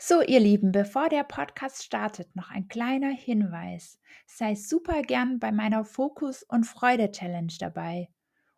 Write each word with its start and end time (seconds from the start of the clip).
So, 0.00 0.22
ihr 0.22 0.38
Lieben, 0.38 0.70
bevor 0.70 1.08
der 1.08 1.24
Podcast 1.24 1.82
startet, 1.82 2.36
noch 2.36 2.52
ein 2.52 2.68
kleiner 2.68 3.10
Hinweis. 3.10 3.98
Sei 4.26 4.54
super 4.54 5.02
gern 5.02 5.40
bei 5.40 5.50
meiner 5.50 5.84
Fokus- 5.84 6.44
und 6.44 6.62
Freude-Challenge 6.62 7.52
dabei. 7.58 8.08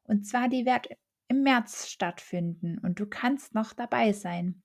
Und 0.02 0.26
zwar, 0.26 0.50
die 0.50 0.66
wird 0.66 0.88
im 1.28 1.42
März 1.42 1.88
stattfinden 1.88 2.76
und 2.78 3.00
du 3.00 3.06
kannst 3.06 3.54
noch 3.54 3.72
dabei 3.72 4.12
sein. 4.12 4.62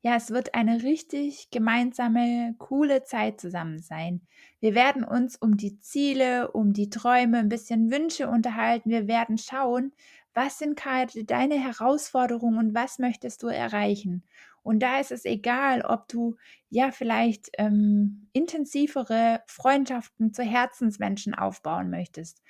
Ja, 0.00 0.16
es 0.16 0.30
wird 0.30 0.54
eine 0.54 0.82
richtig 0.82 1.50
gemeinsame, 1.50 2.54
coole 2.56 3.04
Zeit 3.04 3.38
zusammen 3.38 3.80
sein. 3.80 4.22
Wir 4.60 4.74
werden 4.74 5.04
uns 5.04 5.36
um 5.36 5.58
die 5.58 5.78
Ziele, 5.78 6.52
um 6.52 6.72
die 6.72 6.88
Träume, 6.88 7.36
ein 7.38 7.50
bisschen 7.50 7.90
Wünsche 7.90 8.28
unterhalten. 8.28 8.88
Wir 8.88 9.08
werden 9.08 9.36
schauen, 9.36 9.92
was 10.32 10.58
sind 10.58 10.76
gerade 10.76 11.24
deine 11.24 11.62
Herausforderungen 11.62 12.58
und 12.58 12.74
was 12.74 12.98
möchtest 12.98 13.42
du 13.42 13.48
erreichen. 13.48 14.24
Und 14.64 14.80
da 14.80 14.98
ist 14.98 15.12
es 15.12 15.24
egal, 15.26 15.82
ob 15.82 16.08
du 16.08 16.36
ja 16.70 16.90
vielleicht 16.90 17.50
ähm, 17.58 18.28
intensivere 18.32 19.42
Freundschaften 19.46 20.32
zu 20.32 20.42
Herzensmenschen 20.42 21.34
aufbauen 21.34 21.90
möchtest, 21.90 22.42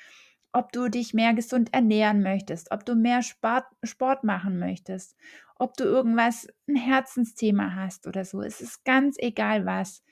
ob 0.52 0.72
du 0.72 0.88
dich 0.88 1.12
mehr 1.12 1.34
gesund 1.34 1.74
ernähren 1.74 2.22
möchtest, 2.22 2.70
ob 2.70 2.86
du 2.86 2.94
mehr 2.94 3.22
Sport, 3.22 3.66
Sport 3.82 4.22
machen 4.22 4.58
möchtest, 4.58 5.16
ob 5.56 5.76
du 5.76 5.84
irgendwas, 5.84 6.46
ein 6.68 6.76
Herzensthema 6.76 7.74
hast 7.74 8.06
oder 8.06 8.24
so. 8.24 8.40
Es 8.42 8.60
ist 8.60 8.84
ganz 8.84 9.16
egal 9.18 9.66
was. 9.66 10.04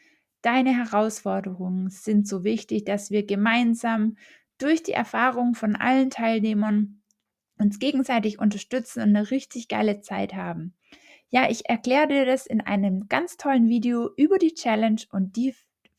Deine 0.42 0.77
Herausforderungen 0.77 1.89
sind 1.89 2.27
so 2.27 2.42
wichtig, 2.42 2.84
dass 2.84 3.12
wir 3.12 3.25
gemeinsam 3.25 4.16
durch 4.59 4.83
die 4.83 4.92
Erfahrung 4.92 5.55
von 5.55 5.77
allen 5.77 6.11
Teilnehmern 6.11 7.03
uns 7.59 7.78
gegenseitig 7.78 8.41
unterstützen 8.41 9.03
und 9.03 9.11
eine 9.11 9.30
richtig 9.30 9.69
geile 9.69 10.00
Zeit 10.00 10.34
haben. 10.34 10.75
Ja, 11.34 11.48
ich 11.48 11.66
erkläre 11.66 12.09
dir 12.09 12.27
das 12.27 12.46
in 12.46 12.60
einem 12.60 13.09
ganz 13.09 13.38
tollen 13.38 13.66
Video 13.66 14.10
über 14.18 14.36
die 14.36 14.52
Challenge 14.52 15.00
und 15.12 15.34
die 15.36 15.55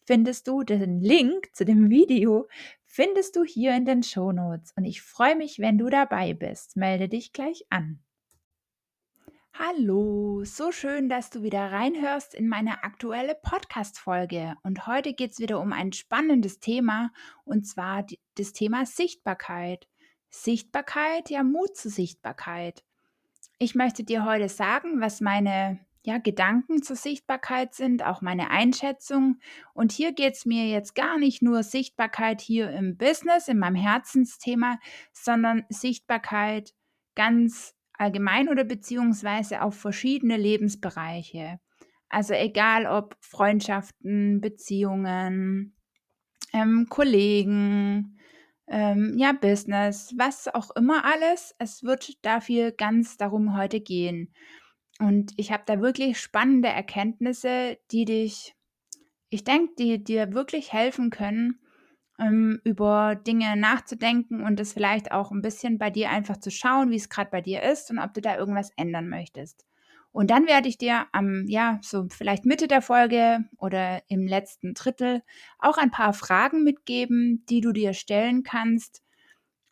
findest 0.06 0.48
du, 0.48 0.62
den 0.62 1.02
Link 1.02 1.50
zu 1.56 1.66
dem 1.66 1.90
Video 1.90 2.48
findest 2.86 3.36
du 3.36 3.44
hier 3.44 3.76
in 3.76 3.84
den 3.84 4.04
Show 4.04 4.32
Notes. 4.32 4.74
Und 4.76 4.86
ich 4.86 5.02
freue 5.02 5.36
mich, 5.36 5.58
wenn 5.58 5.80
du 5.80 5.90
dabei 5.90 6.36
bist. 6.36 6.78
Melde 6.78 7.10
dich 7.10 7.34
gleich 7.34 7.66
an. 7.72 8.00
Hallo, 9.54 10.44
so 10.44 10.72
schön, 10.72 11.10
dass 11.10 11.32
du 11.32 11.42
wieder 11.42 11.72
reinhörst 11.72 12.36
in 12.36 12.48
meine 12.48 12.84
aktuelle 12.84 13.34
Podcast-Folge. 13.34 14.54
Und 14.62 14.86
heute 14.86 15.16
geht 15.16 15.32
es 15.32 15.40
wieder 15.40 15.60
um 15.60 15.74
ein 15.74 15.94
spannendes 15.94 16.60
Thema 16.60 17.12
und 17.44 17.66
zwar 17.66 18.06
das 18.36 18.54
Thema 18.54 18.86
Sichtbarkeit. 18.86 19.88
Sichtbarkeit, 20.30 21.32
ja, 21.32 21.42
Mut 21.42 21.76
zur 21.76 21.90
Sichtbarkeit. 21.90 22.84
Ich 23.60 23.76
möchte 23.76 24.04
dir 24.04 24.26
heute 24.26 24.50
sagen, 24.50 25.00
was 25.00 25.22
meine 25.22 25.80
ja, 26.06 26.18
Gedanken 26.18 26.84
zur 26.84 26.96
Sichtbarkeit 26.96 27.74
sind, 27.74 28.04
auch 28.04 28.22
meine 28.22 28.50
Einschätzung. 28.50 29.40
Und 29.74 29.92
hier 29.92 30.12
geht 30.12 30.34
es 30.34 30.46
mir 30.46 30.68
jetzt 30.68 30.96
gar 30.96 31.18
nicht 31.18 31.42
nur 31.42 31.64
Sichtbarkeit 31.64 32.42
hier 32.42 32.72
im 32.72 32.98
Business, 32.98 33.48
in 33.48 33.58
meinem 33.58 33.76
Herzensthema, 33.76 34.80
sondern 35.14 35.64
Sichtbarkeit 35.70 36.74
ganz 37.16 37.74
allgemein 37.94 38.50
oder 38.50 38.66
beziehungsweise 38.66 39.62
auf 39.62 39.76
verschiedene 39.76 40.36
Lebensbereiche. 40.36 41.60
Also 42.10 42.34
egal 42.34 42.86
ob 42.86 43.16
Freundschaften, 43.22 44.42
Beziehungen, 44.42 45.76
ähm, 46.54 46.88
Kollegen, 46.90 48.13
ähm, 48.68 49.16
ja, 49.18 49.34
Business, 49.34 50.14
was 50.18 50.48
auch 50.54 50.72
immer 50.76 51.06
alles. 51.06 51.56
Es 51.60 51.84
wird 51.84 52.24
dafür 52.26 52.72
ganz 52.72 53.18
darum 53.18 53.58
heute 53.58 53.82
gehen. 53.82 54.34
Und 55.00 55.34
ich 55.38 55.52
habe 55.52 55.64
da 55.66 55.82
wirklich 55.82 56.20
spannende 56.20 56.70
Erkenntnisse, 56.70 57.78
die 57.92 58.06
dich, 58.06 58.56
ich 59.30 59.44
denke, 59.44 59.74
die 59.78 60.04
dir 60.04 60.34
wirklich 60.34 60.72
helfen 60.72 61.10
können, 61.10 61.60
ähm, 62.20 62.62
über 62.64 63.16
Dinge 63.16 63.58
nachzudenken 63.58 64.44
und 64.44 64.60
es 64.60 64.74
vielleicht 64.74 65.12
auch 65.12 65.32
ein 65.32 65.42
bisschen 65.42 65.78
bei 65.78 65.90
dir 65.90 66.10
einfach 66.12 66.38
zu 66.38 66.52
schauen, 66.52 66.92
wie 66.92 66.96
es 66.96 67.10
gerade 67.10 67.32
bei 67.32 67.42
dir 67.42 67.64
ist 67.64 67.90
und 67.92 68.00
ob 68.00 68.14
du 68.14 68.22
da 68.22 68.38
irgendwas 68.38 68.72
ändern 68.78 69.10
möchtest. 69.10 69.66
Und 70.14 70.30
dann 70.30 70.46
werde 70.46 70.70
ich 70.70 70.78
dir 70.78 71.08
am, 71.12 71.48
ja, 71.48 71.80
so 71.82 72.06
vielleicht 72.10 72.46
Mitte 72.46 72.68
der 72.68 72.84
Folge 72.84 73.46
oder 73.58 74.04
im 74.08 74.28
letzten 74.28 74.76
Drittel 74.76 75.24
auch 75.58 75.78
ein 75.78 75.92
paar 75.92 76.14
Fragen 76.14 76.64
mitgeben, 76.64 77.44
die 77.50 77.62
du 77.62 77.74
dir 77.74 77.94
stellen 77.94 78.44
kannst 78.44 79.04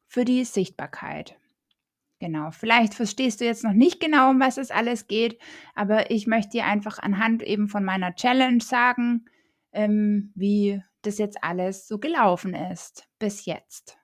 für 0.07 0.25
die 0.25 0.44
Sichtbarkeit. 0.44 1.38
Genau, 2.19 2.50
vielleicht 2.51 2.96
verstehst 2.96 3.40
du 3.40 3.46
jetzt 3.46 3.63
noch 3.63 3.74
nicht 3.74 4.00
genau, 4.00 4.31
um 4.31 4.40
was 4.40 4.57
es 4.57 4.72
alles 4.72 5.07
geht, 5.07 5.40
aber 5.75 6.12
ich 6.12 6.28
möchte 6.28 6.51
dir 6.51 6.66
einfach 6.66 7.00
anhand 7.00 7.44
eben 7.44 7.68
von 7.68 7.84
meiner 7.84 8.16
Challenge 8.16 8.62
sagen, 8.62 9.25
ähm, 9.72 10.31
wie 10.35 10.84
das 11.03 11.19
jetzt 11.19 11.44
alles 11.44 11.88
so 11.88 12.00
gelaufen 12.00 12.53
ist 12.53 13.07
bis 13.19 13.46
jetzt. 13.46 14.00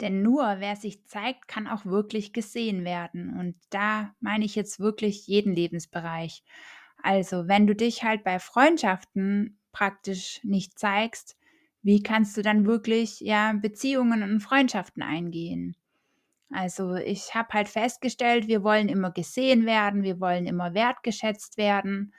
Denn 0.00 0.22
nur 0.22 0.56
wer 0.58 0.76
sich 0.76 1.04
zeigt, 1.06 1.48
kann 1.48 1.68
auch 1.68 1.84
wirklich 1.86 2.32
gesehen 2.32 2.84
werden. 2.84 3.38
Und 3.38 3.56
da 3.70 4.14
meine 4.20 4.44
ich 4.44 4.54
jetzt 4.54 4.80
wirklich 4.80 5.26
jeden 5.26 5.54
Lebensbereich. 5.54 6.42
Also 7.02 7.48
wenn 7.48 7.66
du 7.66 7.74
dich 7.74 8.02
halt 8.02 8.24
bei 8.24 8.38
Freundschaften 8.38 9.58
praktisch 9.72 10.40
nicht 10.42 10.78
zeigst, 10.78 11.36
wie 11.82 12.02
kannst 12.02 12.36
du 12.36 12.42
dann 12.42 12.66
wirklich 12.66 13.20
ja 13.20 13.52
Beziehungen 13.52 14.22
und 14.22 14.40
Freundschaften 14.40 15.02
eingehen? 15.02 15.76
Also 16.50 16.94
ich 16.94 17.34
habe 17.34 17.48
halt 17.52 17.68
festgestellt, 17.68 18.46
wir 18.48 18.62
wollen 18.62 18.88
immer 18.88 19.10
gesehen 19.10 19.66
werden, 19.66 20.02
wir 20.02 20.20
wollen 20.20 20.46
immer 20.46 20.74
wertgeschätzt 20.74 21.56
werden. 21.58 22.14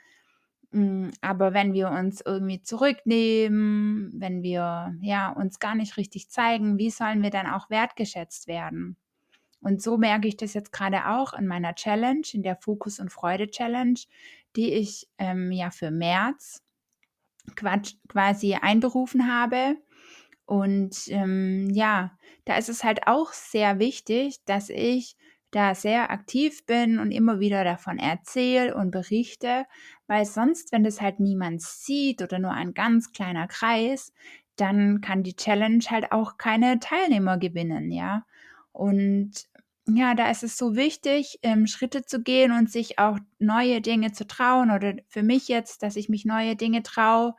Hm, 0.72 1.12
aber 1.20 1.54
wenn 1.54 1.72
wir 1.72 1.90
uns 1.90 2.20
irgendwie 2.20 2.62
zurücknehmen, 2.62 4.12
wenn 4.14 4.42
wir 4.42 4.94
ja 5.00 5.30
uns 5.30 5.58
gar 5.58 5.74
nicht 5.74 5.96
richtig 5.96 6.28
zeigen, 6.30 6.78
wie 6.78 6.90
sollen 6.90 7.22
wir 7.22 7.30
dann 7.30 7.46
auch 7.46 7.70
wertgeschätzt 7.70 8.46
werden? 8.48 8.96
Und 9.60 9.82
so 9.82 9.96
merke 9.98 10.28
ich 10.28 10.36
das 10.36 10.54
jetzt 10.54 10.72
gerade 10.72 11.08
auch 11.08 11.32
in 11.32 11.46
meiner 11.46 11.74
Challenge, 11.74 12.22
in 12.32 12.42
der 12.42 12.56
Fokus- 12.56 13.00
und 13.00 13.10
Freude-Challenge, 13.12 13.98
die 14.54 14.72
ich 14.72 15.08
ähm, 15.18 15.50
ja 15.50 15.70
für 15.70 15.90
März 15.90 16.62
quasi 18.08 18.54
einberufen 18.54 19.32
habe. 19.32 19.76
Und 20.46 21.08
ähm, 21.08 21.70
ja, 21.70 22.16
da 22.44 22.56
ist 22.56 22.68
es 22.68 22.84
halt 22.84 23.06
auch 23.06 23.32
sehr 23.32 23.78
wichtig, 23.78 24.44
dass 24.44 24.70
ich 24.70 25.16
da 25.56 25.74
sehr 25.74 26.10
aktiv 26.10 26.66
bin 26.66 26.98
und 26.98 27.10
immer 27.10 27.40
wieder 27.40 27.64
davon 27.64 27.98
erzähle 27.98 28.74
und 28.74 28.90
berichte, 28.90 29.64
weil 30.06 30.24
sonst, 30.24 30.72
wenn 30.72 30.84
das 30.84 31.00
halt 31.00 31.20
niemand 31.20 31.62
sieht 31.62 32.22
oder 32.22 32.38
nur 32.38 32.52
ein 32.52 32.74
ganz 32.74 33.12
kleiner 33.12 33.48
Kreis, 33.48 34.12
dann 34.56 35.00
kann 35.00 35.22
die 35.22 35.36
Challenge 35.36 35.84
halt 35.88 36.12
auch 36.12 36.38
keine 36.38 36.78
Teilnehmer 36.78 37.38
gewinnen, 37.38 37.90
ja. 37.90 38.24
Und 38.72 39.46
ja, 39.88 40.14
da 40.14 40.30
ist 40.30 40.42
es 40.42 40.58
so 40.58 40.74
wichtig, 40.76 41.38
ähm, 41.42 41.66
Schritte 41.66 42.04
zu 42.04 42.22
gehen 42.22 42.52
und 42.52 42.70
sich 42.70 42.98
auch 42.98 43.18
neue 43.38 43.80
Dinge 43.80 44.12
zu 44.12 44.26
trauen 44.26 44.70
oder 44.70 44.94
für 45.08 45.22
mich 45.22 45.48
jetzt, 45.48 45.82
dass 45.82 45.96
ich 45.96 46.08
mich 46.08 46.24
neue 46.24 46.56
Dinge 46.56 46.82
traue, 46.82 47.34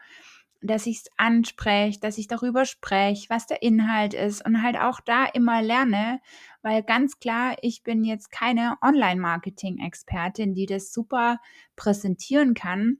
dass 0.62 0.86
ich 0.88 0.98
es 0.98 1.06
anspreche, 1.18 2.00
dass 2.00 2.18
ich 2.18 2.28
darüber 2.28 2.66
spreche, 2.66 3.30
was 3.30 3.48
der 3.48 3.62
Inhalt 3.62 4.14
ist 4.14 4.46
und 4.46 4.64
halt 4.64 4.78
auch 4.78 5.00
da 5.02 5.26
immer 5.26 5.62
lerne, 5.62 6.20
weil 6.68 6.84
ganz 6.84 7.20
klar, 7.20 7.56
ich 7.62 7.84
bin 7.84 8.04
jetzt 8.04 8.30
keine 8.30 8.76
Online-Marketing-Expertin, 8.82 10.54
die 10.54 10.66
das 10.66 10.92
super 10.92 11.40
präsentieren 11.78 12.56
kann, 12.56 12.98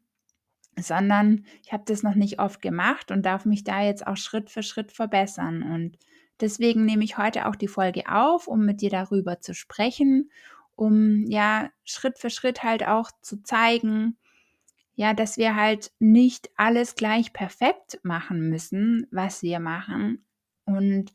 sondern 0.80 1.46
ich 1.66 1.74
habe 1.74 1.84
das 1.86 2.02
noch 2.02 2.16
nicht 2.16 2.40
oft 2.40 2.62
gemacht 2.62 3.12
und 3.12 3.26
darf 3.26 3.44
mich 3.44 3.66
da 3.66 3.82
jetzt 3.82 4.08
auch 4.08 4.16
Schritt 4.16 4.50
für 4.50 4.64
Schritt 4.64 4.94
verbessern. 4.94 5.64
Und 5.64 5.98
deswegen 6.40 6.86
nehme 6.86 7.04
ich 7.04 7.18
heute 7.18 7.46
auch 7.46 7.58
die 7.58 7.68
Folge 7.68 8.04
auf, 8.08 8.48
um 8.48 8.66
mit 8.66 8.80
dir 8.80 8.90
darüber 8.90 9.42
zu 9.42 9.54
sprechen, 9.54 10.32
um 10.78 11.26
ja 11.26 11.70
Schritt 11.84 12.20
für 12.20 12.30
Schritt 12.30 12.64
halt 12.64 12.88
auch 12.88 13.12
zu 13.22 13.44
zeigen, 13.44 14.18
ja, 14.96 15.14
dass 15.14 15.36
wir 15.36 15.58
halt 15.58 15.92
nicht 16.00 16.50
alles 16.56 16.96
gleich 16.96 17.34
perfekt 17.34 18.00
machen 18.02 18.48
müssen, 18.48 19.08
was 19.12 19.44
wir 19.44 19.60
machen 19.60 20.24
und 20.64 21.12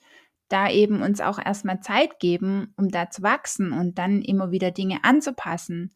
da 0.52 0.70
eben 0.70 1.02
uns 1.02 1.20
auch 1.20 1.38
erstmal 1.38 1.80
Zeit 1.80 2.18
geben, 2.20 2.74
um 2.76 2.88
da 2.88 3.10
zu 3.10 3.22
wachsen 3.22 3.72
und 3.72 3.98
dann 3.98 4.22
immer 4.22 4.50
wieder 4.50 4.70
Dinge 4.70 4.98
anzupassen. 5.02 5.94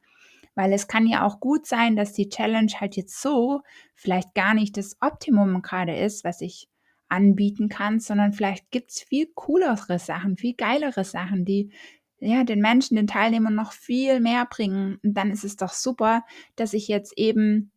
Weil 0.55 0.73
es 0.73 0.89
kann 0.89 1.07
ja 1.07 1.25
auch 1.25 1.41
gut 1.41 1.67
sein, 1.67 1.97
dass 1.97 2.13
die 2.13 2.31
Challenge 2.31 2.73
halt 2.81 2.97
jetzt 2.97 3.21
so 3.21 3.61
vielleicht 3.95 4.35
gar 4.35 4.55
nicht 4.55 4.77
das 4.77 4.97
Optimum 5.01 5.61
gerade 5.61 5.95
ist, 5.95 6.25
was 6.25 6.41
ich 6.41 6.69
anbieten 7.09 7.69
kann, 7.69 8.01
sondern 8.01 8.33
vielleicht 8.33 8.71
gibt 8.71 8.91
es 8.91 9.03
viel 9.03 9.29
coolere 9.35 9.99
Sachen, 9.99 10.37
viel 10.37 10.55
geilere 10.55 11.05
Sachen, 11.05 11.45
die 11.45 11.71
ja, 12.19 12.45
den 12.45 12.61
Menschen, 12.61 12.97
den 12.97 13.07
Teilnehmern 13.07 13.55
noch 13.55 13.73
viel 13.73 14.21
mehr 14.21 14.47
bringen. 14.47 14.99
Und 15.05 15.15
dann 15.15 15.31
ist 15.31 15.45
es 15.45 15.57
doch 15.57 15.73
super, 15.73 16.25
dass 16.57 16.73
ich 16.73 16.89
jetzt 16.89 17.17
eben 17.19 17.71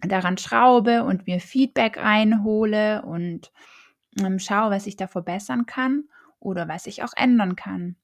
daran 0.00 0.38
schraube 0.38 1.04
und 1.04 1.26
mir 1.26 1.40
Feedback 1.40 1.98
einhole 1.98 3.02
und 3.02 3.52
ähm, 4.20 4.38
schaue, 4.38 4.70
was 4.70 4.86
ich 4.86 4.96
da 4.96 5.06
verbessern 5.06 5.66
kann 5.66 6.04
oder 6.40 6.68
was 6.68 6.86
ich 6.86 7.02
auch 7.02 7.12
ändern 7.16 7.56
kann. 7.56 7.96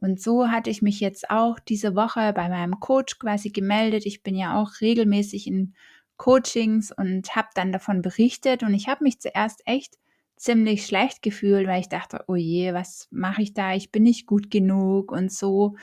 Und 0.00 0.20
so 0.20 0.48
hatte 0.48 0.70
ich 0.70 0.82
mich 0.82 1.00
jetzt 1.00 1.30
auch 1.30 1.58
diese 1.58 1.94
Woche 1.94 2.32
bei 2.32 2.48
meinem 2.48 2.80
Coach 2.80 3.18
quasi 3.18 3.50
gemeldet. 3.50 4.06
Ich 4.06 4.22
bin 4.22 4.34
ja 4.34 4.60
auch 4.60 4.80
regelmäßig 4.80 5.46
in 5.46 5.74
Coachings 6.16 6.90
und 6.90 7.36
habe 7.36 7.48
dann 7.54 7.72
davon 7.72 8.02
berichtet. 8.02 8.62
Und 8.62 8.74
ich 8.74 8.88
habe 8.88 9.04
mich 9.04 9.20
zuerst 9.20 9.62
echt 9.66 9.98
ziemlich 10.36 10.86
schlecht 10.86 11.22
gefühlt, 11.22 11.66
weil 11.66 11.80
ich 11.80 11.90
dachte, 11.90 12.24
oh 12.28 12.34
je, 12.34 12.72
was 12.72 13.08
mache 13.10 13.42
ich 13.42 13.52
da? 13.52 13.74
Ich 13.74 13.92
bin 13.92 14.04
nicht 14.04 14.26
gut 14.26 14.50
genug 14.50 15.12
und 15.12 15.30
so. 15.30 15.76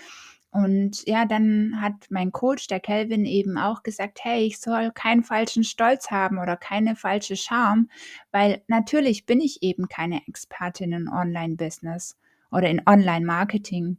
Und 0.57 1.06
ja, 1.06 1.25
dann 1.25 1.80
hat 1.81 2.07
mein 2.09 2.31
Coach, 2.31 2.65
der 2.65 2.80
Kelvin, 2.80 3.25
eben 3.25 3.59
auch 3.59 3.83
gesagt, 3.83 4.21
hey, 4.24 4.48
ich 4.48 4.59
soll 4.59 4.89
keinen 4.92 5.24
falschen 5.24 5.63
Stolz 5.63 6.09
haben 6.09 6.39
oder 6.39 6.57
keine 6.57 6.95
falsche 6.95 7.36
Charme, 7.36 7.89
weil 8.31 8.63
natürlich 8.68 9.27
bin 9.27 9.39
ich 9.39 9.62
eben 9.62 9.88
keine 9.88 10.25
Expertin 10.27 10.94
in 10.94 11.09
Online-Business 11.09 12.18
oder 12.50 12.71
in 12.71 12.81
Online-Marketing. 12.88 13.98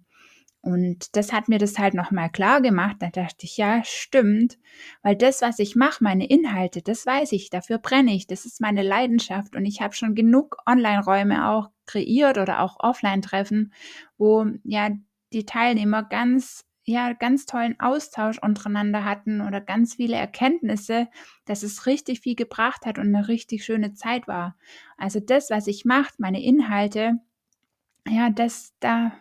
Und 0.60 1.14
das 1.14 1.32
hat 1.32 1.48
mir 1.48 1.58
das 1.58 1.78
halt 1.78 1.94
nochmal 1.94 2.28
klar 2.28 2.60
gemacht. 2.60 2.96
Da 2.98 3.10
dachte 3.10 3.46
ich, 3.46 3.56
ja, 3.56 3.84
stimmt, 3.84 4.58
weil 5.02 5.14
das, 5.14 5.42
was 5.42 5.60
ich 5.60 5.76
mache, 5.76 6.02
meine 6.02 6.28
Inhalte, 6.28 6.82
das 6.82 7.06
weiß 7.06 7.30
ich, 7.32 7.50
dafür 7.50 7.78
brenne 7.78 8.16
ich, 8.16 8.26
das 8.26 8.44
ist 8.46 8.60
meine 8.60 8.82
Leidenschaft 8.82 9.54
und 9.54 9.64
ich 9.64 9.80
habe 9.80 9.94
schon 9.94 10.16
genug 10.16 10.56
Online-Räume 10.66 11.50
auch 11.50 11.70
kreiert 11.86 12.36
oder 12.36 12.62
auch 12.62 12.80
Offline-Treffen, 12.80 13.72
wo 14.16 14.44
ja 14.64 14.90
die 15.32 15.46
Teilnehmer 15.46 16.02
ganz 16.02 16.64
ja, 16.88 17.12
ganz 17.12 17.44
tollen 17.44 17.78
Austausch 17.80 18.38
untereinander 18.38 19.04
hatten 19.04 19.42
oder 19.42 19.60
ganz 19.60 19.96
viele 19.96 20.16
Erkenntnisse, 20.16 21.08
dass 21.44 21.62
es 21.62 21.84
richtig 21.84 22.20
viel 22.20 22.34
gebracht 22.34 22.86
hat 22.86 22.98
und 22.98 23.14
eine 23.14 23.28
richtig 23.28 23.62
schöne 23.62 23.92
Zeit 23.92 24.26
war. 24.26 24.56
Also 24.96 25.20
das, 25.20 25.50
was 25.50 25.66
ich 25.66 25.84
mache, 25.84 26.14
meine 26.16 26.42
Inhalte, 26.42 27.18
ja, 28.08 28.30
das, 28.30 28.72
da 28.80 29.12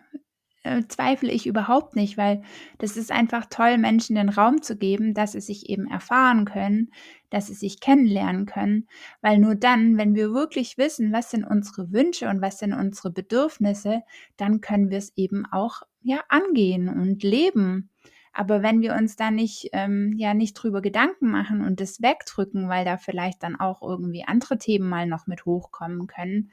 äh, 0.62 0.82
zweifle 0.88 1.30
ich 1.30 1.46
überhaupt 1.46 1.94
nicht, 1.94 2.16
weil 2.16 2.42
das 2.78 2.96
ist 2.96 3.12
einfach 3.12 3.46
toll, 3.50 3.76
Menschen 3.76 4.16
den 4.16 4.30
Raum 4.30 4.62
zu 4.62 4.76
geben, 4.76 5.12
dass 5.12 5.32
sie 5.32 5.40
sich 5.40 5.68
eben 5.68 5.86
erfahren 5.88 6.46
können, 6.46 6.90
dass 7.30 7.48
sie 7.48 7.54
sich 7.54 7.80
kennenlernen 7.80 8.46
können, 8.46 8.88
weil 9.20 9.38
nur 9.38 9.54
dann, 9.54 9.98
wenn 9.98 10.14
wir 10.14 10.32
wirklich 10.32 10.78
wissen, 10.78 11.12
was 11.12 11.30
sind 11.30 11.44
unsere 11.44 11.92
Wünsche 11.92 12.28
und 12.28 12.40
was 12.40 12.58
sind 12.58 12.72
unsere 12.72 13.10
Bedürfnisse, 13.10 14.02
dann 14.36 14.62
können 14.62 14.90
wir 14.90 14.98
es 14.98 15.12
eben 15.16 15.44
auch 15.44 15.82
ja 16.02 16.20
angehen 16.28 16.88
und 16.88 17.22
leben. 17.22 17.90
Aber 18.32 18.62
wenn 18.62 18.80
wir 18.82 18.94
uns 18.94 19.16
da 19.16 19.30
nicht, 19.30 19.70
ähm, 19.72 20.14
ja, 20.16 20.32
nicht 20.34 20.54
drüber 20.54 20.80
Gedanken 20.80 21.30
machen 21.30 21.60
und 21.62 21.80
das 21.80 22.00
wegdrücken, 22.02 22.68
weil 22.68 22.84
da 22.84 22.96
vielleicht 22.96 23.42
dann 23.42 23.56
auch 23.56 23.82
irgendwie 23.82 24.24
andere 24.24 24.58
Themen 24.58 24.88
mal 24.88 25.06
noch 25.06 25.26
mit 25.26 25.44
hochkommen 25.44 26.06
können, 26.06 26.50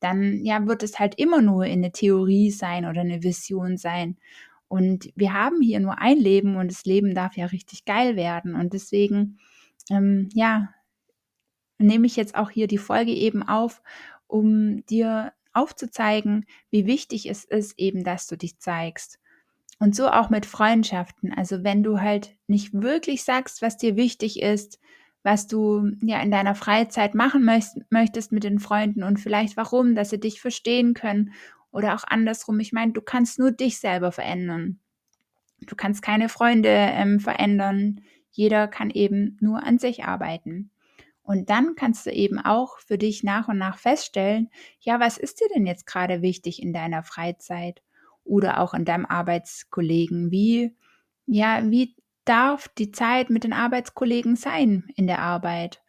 dann 0.00 0.44
ja, 0.44 0.66
wird 0.66 0.82
es 0.82 0.98
halt 0.98 1.18
immer 1.18 1.40
nur 1.42 1.64
in 1.64 1.80
eine 1.80 1.92
Theorie 1.92 2.50
sein 2.50 2.86
oder 2.86 3.02
eine 3.02 3.22
Vision 3.22 3.76
sein. 3.76 4.16
Und 4.68 5.10
wir 5.16 5.32
haben 5.32 5.60
hier 5.62 5.80
nur 5.80 5.98
ein 5.98 6.18
Leben 6.18 6.56
und 6.56 6.70
das 6.70 6.84
Leben 6.84 7.14
darf 7.14 7.36
ja 7.36 7.46
richtig 7.46 7.84
geil 7.84 8.16
werden. 8.16 8.54
Und 8.54 8.74
deswegen, 8.74 9.38
ähm, 9.90 10.28
ja, 10.34 10.68
nehme 11.78 12.06
ich 12.06 12.16
jetzt 12.16 12.34
auch 12.34 12.50
hier 12.50 12.66
die 12.66 12.78
Folge 12.78 13.12
eben 13.12 13.42
auf, 13.42 13.82
um 14.26 14.84
dir 14.86 15.32
aufzuzeigen, 15.52 16.46
wie 16.70 16.86
wichtig 16.86 17.28
es 17.28 17.44
ist, 17.44 17.78
eben, 17.78 18.04
dass 18.04 18.26
du 18.26 18.36
dich 18.36 18.58
zeigst. 18.58 19.18
Und 19.78 19.94
so 19.94 20.08
auch 20.08 20.28
mit 20.28 20.46
Freundschaften. 20.46 21.32
Also 21.32 21.62
wenn 21.62 21.82
du 21.82 22.00
halt 22.00 22.34
nicht 22.48 22.74
wirklich 22.74 23.22
sagst, 23.24 23.62
was 23.62 23.76
dir 23.76 23.96
wichtig 23.96 24.42
ist, 24.42 24.80
was 25.22 25.46
du 25.46 25.90
ja 26.00 26.20
in 26.20 26.30
deiner 26.30 26.54
Freizeit 26.54 27.14
machen 27.14 27.44
möcht 27.44 27.72
möchtest 27.90 28.32
mit 28.32 28.44
den 28.44 28.58
Freunden 28.58 29.02
und 29.02 29.20
vielleicht 29.20 29.56
warum, 29.56 29.94
dass 29.94 30.10
sie 30.10 30.18
dich 30.20 30.40
verstehen 30.40 30.94
können 30.94 31.32
oder 31.70 31.94
auch 31.94 32.04
andersrum. 32.06 32.60
Ich 32.60 32.72
meine, 32.72 32.92
du 32.92 33.02
kannst 33.02 33.38
nur 33.38 33.52
dich 33.52 33.78
selber 33.78 34.10
verändern. 34.10 34.80
Du 35.60 35.76
kannst 35.76 36.02
keine 36.02 36.28
Freunde 36.28 36.70
ähm, 36.70 37.20
verändern. 37.20 38.00
Jeder 38.30 38.68
kann 38.68 38.90
eben 38.90 39.36
nur 39.40 39.62
an 39.62 39.78
sich 39.78 40.04
arbeiten. 40.04 40.70
Und 41.28 41.50
dann 41.50 41.74
kannst 41.74 42.06
du 42.06 42.10
eben 42.10 42.38
auch 42.38 42.78
für 42.78 42.96
dich 42.96 43.22
nach 43.22 43.48
und 43.48 43.58
nach 43.58 43.76
feststellen, 43.76 44.48
ja, 44.80 44.98
was 44.98 45.18
ist 45.18 45.40
dir 45.40 45.48
denn 45.54 45.66
jetzt 45.66 45.84
gerade 45.84 46.22
wichtig 46.22 46.62
in 46.62 46.72
deiner 46.72 47.02
Freizeit 47.02 47.82
oder 48.24 48.60
auch 48.60 48.72
in 48.72 48.86
deinem 48.86 49.04
Arbeitskollegen? 49.04 50.30
Wie, 50.30 50.74
ja, 51.26 51.70
wie 51.70 51.94
darf 52.24 52.68
die 52.68 52.92
Zeit 52.92 53.28
mit 53.28 53.44
den 53.44 53.52
Arbeitskollegen 53.52 54.36
sein 54.36 54.88
in 54.96 55.06
der 55.06 55.18
Arbeit. 55.18 55.82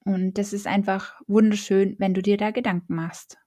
Und 0.00 0.38
das 0.38 0.52
ist 0.52 0.66
einfach 0.66 1.20
wunderschön, 1.28 1.94
wenn 2.00 2.12
du 2.12 2.20
dir 2.20 2.36
da 2.36 2.50
Gedanken 2.50 2.96
machst. 2.96 3.38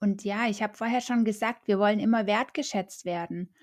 Und 0.00 0.24
ja, 0.24 0.48
ich 0.48 0.64
habe 0.64 0.76
vorher 0.76 1.00
schon 1.00 1.24
gesagt, 1.24 1.68
wir 1.68 1.78
wollen 1.78 2.00
immer 2.00 2.26
wertgeschätzt 2.26 3.04
werden. 3.04 3.54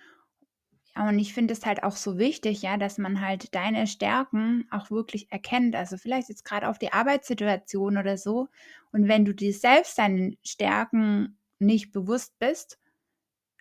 Und 0.97 1.19
ich 1.19 1.33
finde 1.33 1.53
es 1.53 1.65
halt 1.65 1.83
auch 1.83 1.97
so 1.97 2.17
wichtig, 2.17 2.61
ja, 2.61 2.77
dass 2.77 2.97
man 2.97 3.19
halt 3.19 3.53
deine 3.53 3.85
Stärken 3.85 4.65
auch 4.71 4.91
wirklich 4.91 5.29
erkennt. 5.29 5.75
Also 5.75 5.97
vielleicht 5.97 6.29
jetzt 6.29 6.45
gerade 6.45 6.69
auf 6.69 6.79
die 6.79 6.93
Arbeitssituation 6.93 7.97
oder 7.97 8.17
so. 8.17 8.47
Und 8.93 9.09
wenn 9.09 9.25
du 9.25 9.33
dir 9.33 9.53
selbst 9.53 9.97
deinen 9.97 10.37
Stärken 10.41 11.37
nicht 11.59 11.91
bewusst 11.91 12.39
bist, 12.39 12.79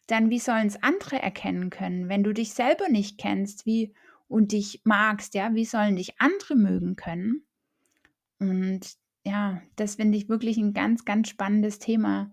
dann 0.07 0.31
wie 0.31 0.39
sollen 0.39 0.69
es 0.69 0.83
andere 0.83 1.21
erkennen 1.21 1.71
können? 1.71 2.09
Wenn 2.09 2.23
du 2.23 2.33
dich 2.33 2.55
selber 2.55 2.89
nicht 2.89 3.19
kennst, 3.19 3.67
wie 3.67 3.95
und 4.29 4.53
dich 4.53 4.83
magst, 4.85 5.35
ja, 5.35 5.55
wie 5.55 5.65
sollen 5.65 5.97
dich 5.97 6.21
andere 6.21 6.55
mögen 6.55 6.95
können? 6.95 7.45
Und 8.39 8.97
ja, 9.25 9.61
das 9.77 9.97
finde 9.97 10.19
ich 10.19 10.29
wirklich 10.29 10.57
ein 10.57 10.73
ganz, 10.73 11.05
ganz 11.05 11.29
spannendes 11.29 11.79
Thema, 11.79 12.31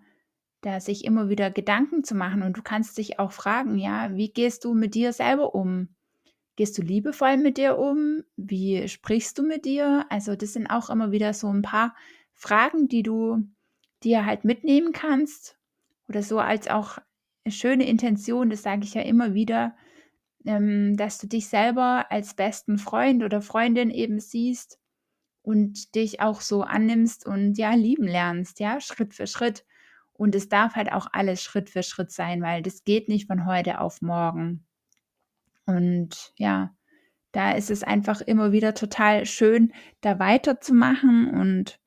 da 0.62 0.80
sich 0.80 1.06
immer 1.06 1.30
wieder 1.30 1.52
Gedanken 1.52 2.04
zu 2.04 2.16
machen. 2.16 2.44
Und 2.44 2.58
du 2.58 2.62
kannst 2.62 2.98
dich 2.98 3.20
auch 3.20 3.32
fragen, 3.32 3.78
ja, 3.78 4.16
wie 4.16 4.32
gehst 4.32 4.64
du 4.64 4.74
mit 4.74 4.96
dir 4.96 5.14
selber 5.14 5.56
um? 5.56 5.90
Gehst 6.56 6.78
du 6.78 6.82
liebevoll 6.82 7.38
mit 7.38 7.58
dir 7.58 7.78
um? 7.78 8.24
Wie 8.36 8.88
sprichst 8.88 9.38
du 9.38 9.44
mit 9.44 9.66
dir? 9.66 10.06
Also 10.10 10.36
das 10.36 10.54
sind 10.54 10.68
auch 10.68 10.90
immer 10.90 11.12
wieder 11.12 11.34
so 11.34 11.52
ein 11.52 11.62
paar 11.62 11.96
Fragen, 12.34 12.88
die 12.88 13.04
du 13.04 13.44
dir 14.04 14.26
halt 14.26 14.46
mitnehmen 14.46 14.94
kannst 14.94 15.58
oder 16.08 16.24
so 16.24 16.40
als 16.40 16.68
auch 16.68 17.00
schöne 17.48 17.88
Intention, 17.88 18.50
das 18.50 18.64
sage 18.64 18.84
ich 18.84 18.94
ja 18.94 19.02
immer 19.02 19.34
wieder, 19.34 19.76
ähm, 20.46 20.96
dass 20.98 21.18
du 21.18 21.28
dich 21.28 21.48
selber 21.48 22.12
als 22.12 22.34
besten 22.34 22.78
Freund 22.78 23.24
oder 23.24 23.42
Freundin 23.42 23.90
eben 23.90 24.20
siehst 24.20 24.80
und 25.44 25.96
dich 25.96 26.20
auch 26.20 26.42
so 26.42 26.64
annimmst 26.64 27.26
und 27.26 27.58
ja, 27.58 27.74
lieben 27.74 28.08
lernst, 28.08 28.60
ja, 28.60 28.80
Schritt 28.80 29.14
für 29.14 29.28
Schritt. 29.28 29.66
Und 30.22 30.36
es 30.36 30.50
darf 30.50 30.76
halt 30.76 30.92
auch 30.92 31.08
alles 31.14 31.42
Schritt 31.42 31.72
für 31.72 31.82
Schritt 31.82 32.12
sein, 32.12 32.44
weil 32.44 32.62
das 32.62 32.84
geht 32.84 33.10
nicht 33.10 33.26
von 33.26 33.48
heute 33.48 33.82
auf 33.82 34.04
morgen. 34.04 34.68
Und 35.66 36.32
ja, 36.38 36.76
da 37.32 37.54
ist 37.54 37.72
es 37.72 37.82
einfach 37.82 38.22
immer 38.22 38.52
wieder 38.52 38.76
total 38.76 39.26
schön, 39.26 39.74
da 40.02 40.20
weiterzumachen 40.20 41.28
und 41.28 41.80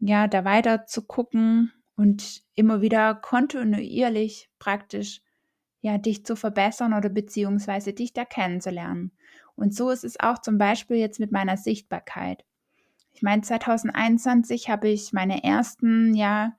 ja, 0.00 0.28
da 0.28 0.44
weiter 0.44 0.84
zu 0.84 1.06
gucken 1.06 1.72
und 1.96 2.42
immer 2.54 2.82
wieder 2.82 3.14
kontinuierlich 3.14 4.50
praktisch 4.58 5.22
ja 5.80 5.96
dich 5.96 6.26
zu 6.26 6.36
verbessern 6.36 6.92
oder 6.92 7.08
beziehungsweise 7.08 7.94
dich 7.94 8.12
da 8.12 8.26
kennenzulernen. 8.26 9.12
Und 9.54 9.74
so 9.74 9.88
ist 9.88 10.04
es 10.04 10.20
auch 10.20 10.36
zum 10.42 10.58
Beispiel 10.58 10.98
jetzt 10.98 11.20
mit 11.20 11.32
meiner 11.32 11.56
Sichtbarkeit. 11.56 12.44
Ich 13.14 13.22
meine, 13.22 13.40
2021 13.40 14.68
habe 14.68 14.90
ich 14.90 15.14
meine 15.14 15.42
ersten 15.42 16.12
ja 16.14 16.52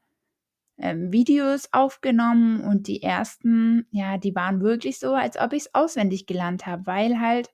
Videos 0.78 1.70
aufgenommen 1.72 2.62
und 2.62 2.88
die 2.88 3.04
ersten, 3.04 3.86
ja, 3.92 4.18
die 4.18 4.36
waren 4.36 4.62
wirklich 4.62 5.00
so, 5.00 5.14
als 5.14 5.38
ob 5.40 5.54
ich 5.54 5.64
es 5.64 5.76
auswendig 5.76 6.26
gelernt 6.26 6.66
habe, 6.66 6.86
weil 6.88 7.20
halt, 7.20 7.50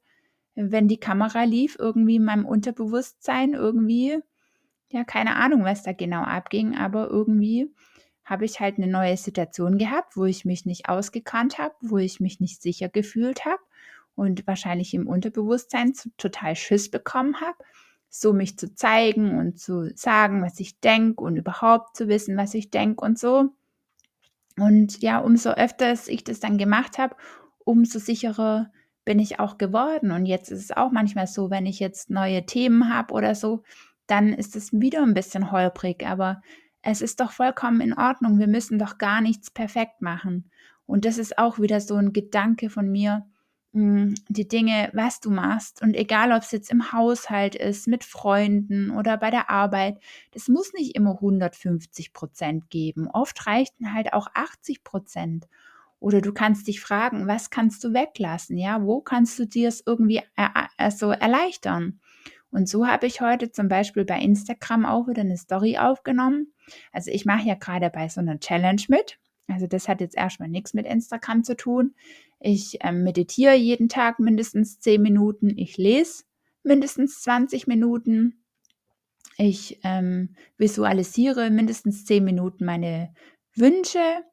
wenn 0.56 0.88
die 0.88 1.00
Kamera 1.00 1.44
lief, 1.44 1.78
irgendwie 1.80 2.16
in 2.16 2.26
meinem 2.26 2.46
Unterbewusstsein 2.46 3.54
irgendwie 3.54 4.22
ja, 4.92 5.04
keine 5.04 5.36
Ahnung, 5.36 5.64
was 5.64 5.84
da 5.84 5.94
genau 5.94 6.24
abging, 6.24 6.76
aber 6.76 7.10
irgendwie 7.10 7.74
habe 8.26 8.46
ich 8.46 8.60
halt 8.60 8.78
eine 8.78 8.88
neue 8.88 9.18
Situation 9.18 9.78
gehabt, 9.78 10.18
wo 10.18 10.26
ich 10.26 10.46
mich 10.46 10.66
nicht 10.66 10.90
ausgekannt 10.90 11.58
habe, 11.58 11.76
wo 11.82 11.98
ich 11.98 12.20
mich 12.20 12.40
nicht 12.40 12.62
sicher 12.62 12.90
gefühlt 12.90 13.46
habe 13.46 13.62
und 14.16 14.46
wahrscheinlich 14.48 14.94
im 14.94 15.08
Unterbewusstsein 15.08 15.94
total 16.18 16.56
Schiss 16.56 16.92
bekommen 16.92 17.40
habe, 17.42 17.58
so 18.10 18.34
mich 18.34 18.58
zu 18.58 18.74
zeigen 18.74 19.38
und 19.38 19.60
zu 19.60 19.92
sagen, 19.96 20.42
was 20.42 20.60
ich 20.60 20.80
denke 20.80 21.24
und 21.24 21.38
überhaupt 21.38 21.96
zu 21.96 22.08
wissen, 22.08 22.38
was 22.38 22.54
ich 22.54 22.72
denke 22.72 23.04
und 23.06 23.20
so. 23.20 23.50
Und 24.58 25.02
ja, 25.02 25.20
umso 25.20 25.52
öfters 25.52 26.08
ich 26.08 26.24
das 26.24 26.40
dann 26.40 26.58
gemacht 26.58 26.98
habe, 26.98 27.16
umso 27.60 28.00
sicherer 28.00 28.72
bin 29.06 29.20
ich 29.20 29.40
auch 29.40 29.58
geworden. 29.58 30.12
Und 30.12 30.26
jetzt 30.26 30.52
ist 30.52 30.64
es 30.64 30.76
auch 30.76 30.92
manchmal 30.92 31.28
so, 31.28 31.50
wenn 31.50 31.66
ich 31.66 31.80
jetzt 31.80 32.10
neue 32.10 32.46
Themen 32.46 32.94
habe 32.94 33.14
oder 33.14 33.36
so, 33.36 33.64
dann 34.08 34.34
ist 34.34 34.56
es 34.56 34.74
wieder 34.74 35.04
ein 35.04 35.14
bisschen 35.14 35.52
holprig, 35.52 36.06
aber 36.06 36.42
es 36.82 37.02
ist 37.02 37.20
doch 37.20 37.32
vollkommen 37.32 37.82
in 37.82 37.94
Ordnung. 37.94 38.40
Wir 38.40 38.48
müssen 38.48 38.80
doch 38.80 38.98
gar 38.98 39.22
nichts 39.22 39.52
perfekt 39.52 40.02
machen. 40.02 40.50
Und 40.86 41.06
das 41.06 41.18
ist 41.18 41.38
auch 41.38 41.60
wieder 41.60 41.82
so 41.82 41.96
ein 41.96 42.14
Gedanke 42.14 42.70
von 42.70 42.90
mir, 42.90 43.26
die 43.72 44.48
Dinge, 44.48 44.90
was 44.94 45.20
du 45.20 45.30
machst. 45.30 45.82
Und 45.82 45.96
egal, 45.96 46.32
ob 46.32 46.42
es 46.42 46.52
jetzt 46.52 46.72
im 46.72 46.92
Haushalt 46.92 47.56
ist, 47.56 47.88
mit 47.88 48.04
Freunden 48.04 48.90
oder 48.90 49.18
bei 49.18 49.30
der 49.30 49.50
Arbeit, 49.50 50.00
das 50.32 50.48
muss 50.48 50.74
nicht 50.74 50.96
immer 50.96 51.16
150 51.16 52.14
Prozent 52.14 52.70
geben. 52.70 53.08
Oft 53.08 53.46
reichten 53.46 53.94
halt 53.94 54.14
auch 54.14 54.28
80 54.34 54.84
Prozent. 54.84 55.48
Oder 56.00 56.22
du 56.22 56.34
kannst 56.34 56.68
dich 56.68 56.80
fragen, 56.80 57.28
was 57.28 57.50
kannst 57.50 57.84
du 57.84 57.94
weglassen? 57.94 58.58
Ja, 58.58 58.82
wo 58.84 59.02
kannst 59.02 59.38
du 59.38 59.46
dir 59.46 59.68
es 59.68 59.84
irgendwie 59.86 60.22
also 60.78 61.12
erleichtern? 61.12 62.00
Und 62.52 62.68
so 62.68 62.88
habe 62.88 63.06
ich 63.06 63.22
heute 63.22 63.52
zum 63.52 63.68
Beispiel 63.68 64.06
bei 64.06 64.20
Instagram 64.20 64.86
auch 64.86 65.08
wieder 65.08 65.22
eine 65.22 65.38
Story 65.38 65.78
aufgenommen. 65.78 66.54
Also 66.92 67.12
ich 67.12 67.26
mache 67.26 67.48
ja 67.48 67.56
gerade 67.56 67.90
bei 67.90 68.10
so 68.10 68.22
einer 68.22 68.40
Challenge 68.40 68.82
mit. 68.88 69.20
Also 69.48 69.68
das 69.68 69.88
hat 69.88 70.02
jetzt 70.02 70.16
erstmal 70.16 70.50
nichts 70.50 70.74
mit 70.74 70.86
Instagram 70.86 71.44
zu 71.44 71.56
tun. 71.56 71.96
Ich 72.40 72.82
äh, 72.82 72.92
meditiere 72.92 73.56
jeden 73.56 73.90
Tag 73.90 74.20
mindestens 74.20 74.80
10 74.80 75.02
Minuten. 75.02 75.58
Ich 75.58 75.78
lese 75.78 76.24
mindestens 76.64 77.22
20 77.22 77.68
Minuten. 77.68 78.44
Ich 79.38 79.80
ähm, 79.84 80.36
visualisiere 80.58 81.50
mindestens 81.50 82.06
10 82.06 82.24
Minuten 82.24 82.66
meine 82.66 83.14
Wünsche. 83.56 84.24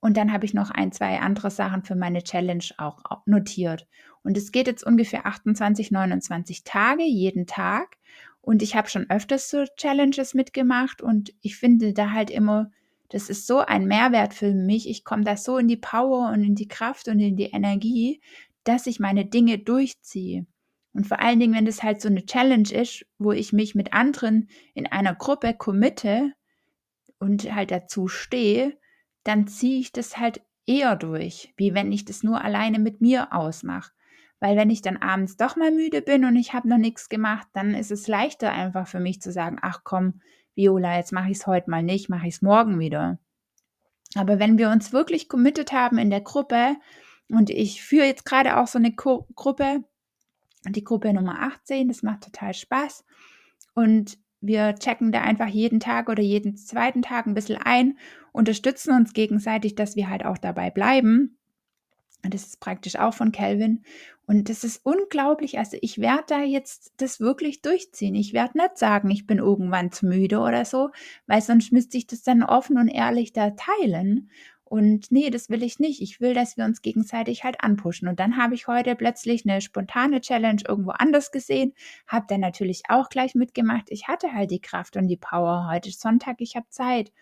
Und 0.00 0.16
dann 0.16 0.32
habe 0.32 0.44
ich 0.44 0.54
noch 0.54 0.70
ein, 0.70 0.92
zwei 0.92 1.18
andere 1.20 1.50
Sachen 1.50 1.82
für 1.82 1.96
meine 1.96 2.22
Challenge 2.22 2.64
auch 2.78 3.02
notiert. 3.26 3.86
Und 4.22 4.36
es 4.36 4.52
geht 4.52 4.66
jetzt 4.66 4.84
ungefähr 4.84 5.26
28, 5.26 5.90
29 5.90 6.64
Tage, 6.64 7.04
jeden 7.04 7.46
Tag. 7.46 7.96
Und 8.40 8.62
ich 8.62 8.76
habe 8.76 8.88
schon 8.88 9.10
öfters 9.10 9.50
so 9.50 9.64
Challenges 9.76 10.34
mitgemacht 10.34 11.02
und 11.02 11.32
ich 11.42 11.56
finde 11.56 11.92
da 11.92 12.12
halt 12.12 12.30
immer, 12.30 12.70
das 13.16 13.30
ist 13.30 13.46
so 13.46 13.60
ein 13.60 13.86
Mehrwert 13.86 14.34
für 14.34 14.52
mich. 14.52 14.86
Ich 14.90 15.02
komme 15.02 15.24
da 15.24 15.38
so 15.38 15.56
in 15.56 15.68
die 15.68 15.78
Power 15.78 16.28
und 16.34 16.44
in 16.44 16.54
die 16.54 16.68
Kraft 16.68 17.08
und 17.08 17.18
in 17.18 17.34
die 17.34 17.46
Energie, 17.46 18.20
dass 18.64 18.86
ich 18.86 19.00
meine 19.00 19.24
Dinge 19.24 19.58
durchziehe. 19.58 20.46
Und 20.92 21.06
vor 21.06 21.20
allen 21.20 21.40
Dingen, 21.40 21.54
wenn 21.54 21.64
das 21.64 21.82
halt 21.82 22.02
so 22.02 22.08
eine 22.08 22.26
Challenge 22.26 22.70
ist, 22.70 23.06
wo 23.16 23.32
ich 23.32 23.54
mich 23.54 23.74
mit 23.74 23.94
anderen 23.94 24.50
in 24.74 24.86
einer 24.86 25.14
Gruppe 25.14 25.54
committe 25.54 26.34
und 27.18 27.54
halt 27.54 27.70
dazu 27.70 28.06
stehe, 28.06 28.78
dann 29.24 29.46
ziehe 29.46 29.80
ich 29.80 29.92
das 29.92 30.18
halt 30.18 30.42
eher 30.66 30.94
durch, 30.94 31.54
wie 31.56 31.72
wenn 31.72 31.92
ich 31.92 32.04
das 32.04 32.22
nur 32.22 32.44
alleine 32.44 32.78
mit 32.78 33.00
mir 33.00 33.32
ausmache. 33.32 33.92
Weil 34.40 34.58
wenn 34.58 34.68
ich 34.68 34.82
dann 34.82 34.98
abends 34.98 35.38
doch 35.38 35.56
mal 35.56 35.70
müde 35.70 36.02
bin 36.02 36.26
und 36.26 36.36
ich 36.36 36.52
habe 36.52 36.68
noch 36.68 36.76
nichts 36.76 37.08
gemacht, 37.08 37.48
dann 37.54 37.72
ist 37.72 37.90
es 37.90 38.08
leichter 38.08 38.52
einfach 38.52 38.86
für 38.86 39.00
mich 39.00 39.22
zu 39.22 39.32
sagen, 39.32 39.56
ach 39.62 39.84
komm, 39.84 40.20
Viola, 40.56 40.96
jetzt 40.96 41.12
mache 41.12 41.30
ich 41.30 41.38
es 41.38 41.46
heute 41.46 41.70
mal 41.70 41.82
nicht, 41.82 42.08
mache 42.08 42.26
ich 42.26 42.34
es 42.34 42.42
morgen 42.42 42.80
wieder. 42.80 43.18
Aber 44.14 44.38
wenn 44.38 44.58
wir 44.58 44.70
uns 44.70 44.92
wirklich 44.92 45.28
committed 45.28 45.72
haben 45.72 45.98
in 45.98 46.10
der 46.10 46.22
Gruppe, 46.22 46.76
und 47.28 47.50
ich 47.50 47.82
führe 47.82 48.06
jetzt 48.06 48.24
gerade 48.24 48.56
auch 48.56 48.66
so 48.66 48.78
eine 48.78 48.94
Ko 48.94 49.26
Gruppe, 49.34 49.84
die 50.68 50.84
Gruppe 50.84 51.12
Nummer 51.12 51.42
18, 51.42 51.88
das 51.88 52.02
macht 52.02 52.24
total 52.24 52.54
Spaß. 52.54 53.04
Und 53.74 54.18
wir 54.40 54.74
checken 54.76 55.12
da 55.12 55.22
einfach 55.22 55.48
jeden 55.48 55.80
Tag 55.80 56.08
oder 56.08 56.22
jeden 56.22 56.56
zweiten 56.56 57.02
Tag 57.02 57.26
ein 57.26 57.34
bisschen 57.34 57.60
ein, 57.60 57.98
unterstützen 58.32 58.94
uns 58.94 59.12
gegenseitig, 59.12 59.74
dass 59.74 59.96
wir 59.96 60.08
halt 60.08 60.24
auch 60.24 60.38
dabei 60.38 60.70
bleiben. 60.70 61.38
Und 62.24 62.34
das 62.34 62.46
ist 62.46 62.60
praktisch 62.60 62.96
auch 62.96 63.14
von 63.14 63.32
Calvin. 63.32 63.84
Und 64.26 64.48
das 64.48 64.64
ist 64.64 64.80
unglaublich. 64.84 65.58
Also 65.58 65.76
ich 65.80 65.98
werde 65.98 66.24
da 66.26 66.42
jetzt 66.42 66.92
das 66.96 67.20
wirklich 67.20 67.62
durchziehen. 67.62 68.16
Ich 68.16 68.32
werde 68.32 68.58
nicht 68.58 68.76
sagen, 68.76 69.08
ich 69.10 69.26
bin 69.26 69.38
irgendwann 69.38 69.92
zu 69.92 70.06
müde 70.06 70.40
oder 70.40 70.64
so, 70.64 70.90
weil 71.26 71.40
sonst 71.40 71.72
müsste 71.72 71.96
ich 71.96 72.08
das 72.08 72.22
dann 72.22 72.42
offen 72.42 72.76
und 72.76 72.88
ehrlich 72.88 73.32
da 73.32 73.50
teilen. 73.50 74.30
Und 74.68 75.12
nee, 75.12 75.30
das 75.30 75.48
will 75.48 75.62
ich 75.62 75.78
nicht. 75.78 76.02
Ich 76.02 76.20
will, 76.20 76.34
dass 76.34 76.56
wir 76.56 76.64
uns 76.64 76.82
gegenseitig 76.82 77.44
halt 77.44 77.60
anpushen. 77.60 78.08
Und 78.08 78.18
dann 78.18 78.36
habe 78.36 78.56
ich 78.56 78.66
heute 78.66 78.96
plötzlich 78.96 79.48
eine 79.48 79.60
spontane 79.60 80.20
Challenge 80.20 80.60
irgendwo 80.66 80.90
anders 80.90 81.30
gesehen, 81.30 81.72
habe 82.08 82.26
dann 82.28 82.40
natürlich 82.40 82.82
auch 82.88 83.08
gleich 83.08 83.36
mitgemacht. 83.36 83.84
Ich 83.90 84.08
hatte 84.08 84.32
halt 84.32 84.50
die 84.50 84.60
Kraft 84.60 84.96
und 84.96 85.06
die 85.06 85.16
Power. 85.16 85.68
Heute 85.70 85.90
ist 85.90 86.00
Sonntag, 86.00 86.40
ich 86.40 86.56
habe 86.56 86.66
Zeit. 86.68 87.12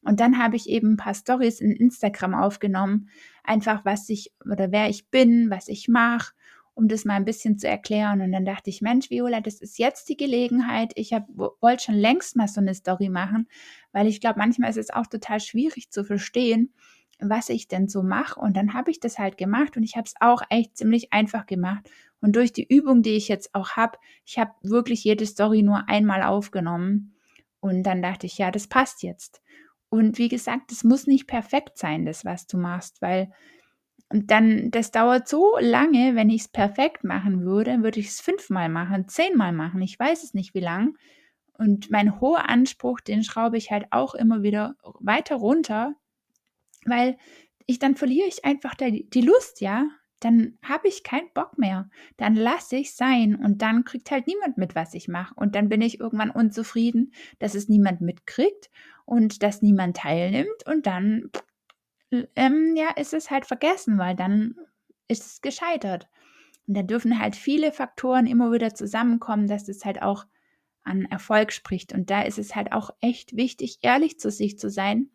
Und 0.00 0.20
dann 0.20 0.38
habe 0.38 0.56
ich 0.56 0.66
eben 0.68 0.94
ein 0.94 0.96
paar 0.96 1.14
Stories 1.14 1.60
in 1.60 1.72
Instagram 1.72 2.34
aufgenommen, 2.34 3.10
einfach 3.42 3.84
was 3.84 4.08
ich 4.08 4.32
oder 4.44 4.72
wer 4.72 4.88
ich 4.88 5.08
bin, 5.08 5.50
was 5.50 5.68
ich 5.68 5.88
mache, 5.88 6.32
um 6.74 6.88
das 6.88 7.04
mal 7.04 7.14
ein 7.14 7.24
bisschen 7.24 7.58
zu 7.58 7.68
erklären. 7.68 8.20
Und 8.20 8.32
dann 8.32 8.44
dachte 8.44 8.70
ich, 8.70 8.82
Mensch, 8.82 9.10
Viola, 9.10 9.40
das 9.40 9.60
ist 9.60 9.78
jetzt 9.78 10.08
die 10.08 10.16
Gelegenheit. 10.16 10.92
Ich 10.96 11.12
wollte 11.12 11.84
schon 11.84 11.94
längst 11.94 12.36
mal 12.36 12.48
so 12.48 12.60
eine 12.60 12.74
Story 12.74 13.08
machen, 13.08 13.48
weil 13.92 14.06
ich 14.06 14.20
glaube, 14.20 14.38
manchmal 14.38 14.70
ist 14.70 14.78
es 14.78 14.90
auch 14.90 15.06
total 15.06 15.40
schwierig 15.40 15.90
zu 15.90 16.04
verstehen, 16.04 16.74
was 17.20 17.48
ich 17.48 17.68
denn 17.68 17.88
so 17.88 18.02
mache. 18.02 18.40
Und 18.40 18.56
dann 18.56 18.74
habe 18.74 18.90
ich 18.90 19.00
das 19.00 19.18
halt 19.18 19.38
gemacht 19.38 19.76
und 19.76 19.84
ich 19.84 19.96
habe 19.96 20.06
es 20.06 20.14
auch 20.20 20.42
echt 20.50 20.76
ziemlich 20.76 21.12
einfach 21.12 21.46
gemacht. 21.46 21.88
Und 22.20 22.36
durch 22.36 22.52
die 22.52 22.66
Übung, 22.66 23.02
die 23.02 23.16
ich 23.16 23.28
jetzt 23.28 23.54
auch 23.54 23.70
habe, 23.72 23.98
ich 24.24 24.38
habe 24.38 24.52
wirklich 24.62 25.04
jede 25.04 25.26
Story 25.26 25.62
nur 25.62 25.88
einmal 25.88 26.22
aufgenommen. 26.22 27.14
Und 27.60 27.84
dann 27.84 28.02
dachte 28.02 28.26
ich, 28.26 28.38
ja, 28.38 28.50
das 28.50 28.66
passt 28.66 29.02
jetzt. 29.02 29.42
Und 29.90 30.18
wie 30.18 30.28
gesagt, 30.28 30.72
es 30.72 30.82
muss 30.82 31.06
nicht 31.06 31.28
perfekt 31.28 31.78
sein, 31.78 32.04
das, 32.04 32.24
was 32.24 32.46
du 32.46 32.58
machst, 32.58 33.00
weil 33.00 33.30
dann, 34.30 34.70
das 34.70 34.90
dauert 34.90 35.28
so 35.28 35.56
lange, 35.60 36.14
wenn 36.14 36.30
ich 36.30 36.42
es 36.42 36.48
perfekt 36.48 37.04
machen 37.04 37.44
würde, 37.44 37.82
würde 37.82 38.00
ich 38.00 38.08
es 38.08 38.20
fünfmal 38.20 38.68
machen, 38.68 39.08
zehnmal 39.08 39.52
machen. 39.52 39.82
Ich 39.82 39.98
weiß 39.98 40.22
es 40.24 40.34
nicht, 40.34 40.54
wie 40.54 40.60
lang. 40.60 40.96
Und 41.56 41.90
mein 41.90 42.20
hoher 42.20 42.48
Anspruch, 42.48 43.00
den 43.00 43.22
schraube 43.22 43.56
ich 43.56 43.70
halt 43.70 43.86
auch 43.90 44.14
immer 44.14 44.42
wieder 44.42 44.76
weiter 45.00 45.36
runter, 45.36 45.94
weil 46.84 47.16
ich 47.66 47.78
dann 47.78 47.96
verliere 47.96 48.28
ich 48.28 48.44
einfach 48.44 48.74
die, 48.74 49.08
die 49.08 49.22
Lust, 49.22 49.60
ja. 49.60 49.88
Dann 50.20 50.58
habe 50.62 50.88
ich 50.88 51.02
keinen 51.02 51.28
Bock 51.34 51.58
mehr. 51.58 51.90
Dann 52.16 52.34
lasse 52.34 52.76
ich 52.76 52.94
sein 52.94 53.36
und 53.36 53.60
dann 53.62 53.84
kriegt 53.84 54.10
halt 54.10 54.26
niemand 54.26 54.56
mit, 54.56 54.74
was 54.74 54.94
ich 54.94 55.06
mache. 55.08 55.34
Und 55.34 55.54
dann 55.54 55.68
bin 55.68 55.82
ich 55.82 56.00
irgendwann 56.00 56.30
unzufrieden, 56.30 57.12
dass 57.40 57.54
es 57.54 57.68
niemand 57.68 58.00
mitkriegt 58.00 58.70
und 59.04 59.42
dass 59.42 59.60
niemand 59.60 59.98
teilnimmt. 59.98 60.66
Und 60.66 60.86
dann, 60.86 61.30
ähm, 62.36 62.74
ja, 62.76 62.90
ist 62.96 63.14
es 63.14 63.30
halt 63.30 63.46
vergessen, 63.46 63.98
weil 63.98 64.14
dann 64.16 64.56
ist 65.08 65.26
es 65.26 65.40
gescheitert. 65.40 66.08
Und 66.66 66.76
da 66.76 66.82
dürfen 66.82 67.18
halt 67.18 67.36
viele 67.36 67.72
Faktoren 67.72 68.26
immer 68.26 68.52
wieder 68.52 68.74
zusammenkommen, 68.74 69.46
dass 69.46 69.68
es 69.68 69.84
halt 69.84 70.02
auch 70.02 70.26
an 70.82 71.04
Erfolg 71.06 71.52
spricht. 71.52 71.92
Und 71.92 72.10
da 72.10 72.22
ist 72.22 72.38
es 72.38 72.54
halt 72.54 72.72
auch 72.72 72.90
echt 73.00 73.36
wichtig, 73.36 73.78
ehrlich 73.82 74.18
zu 74.18 74.30
sich 74.30 74.58
zu 74.58 74.70
sein 74.70 75.10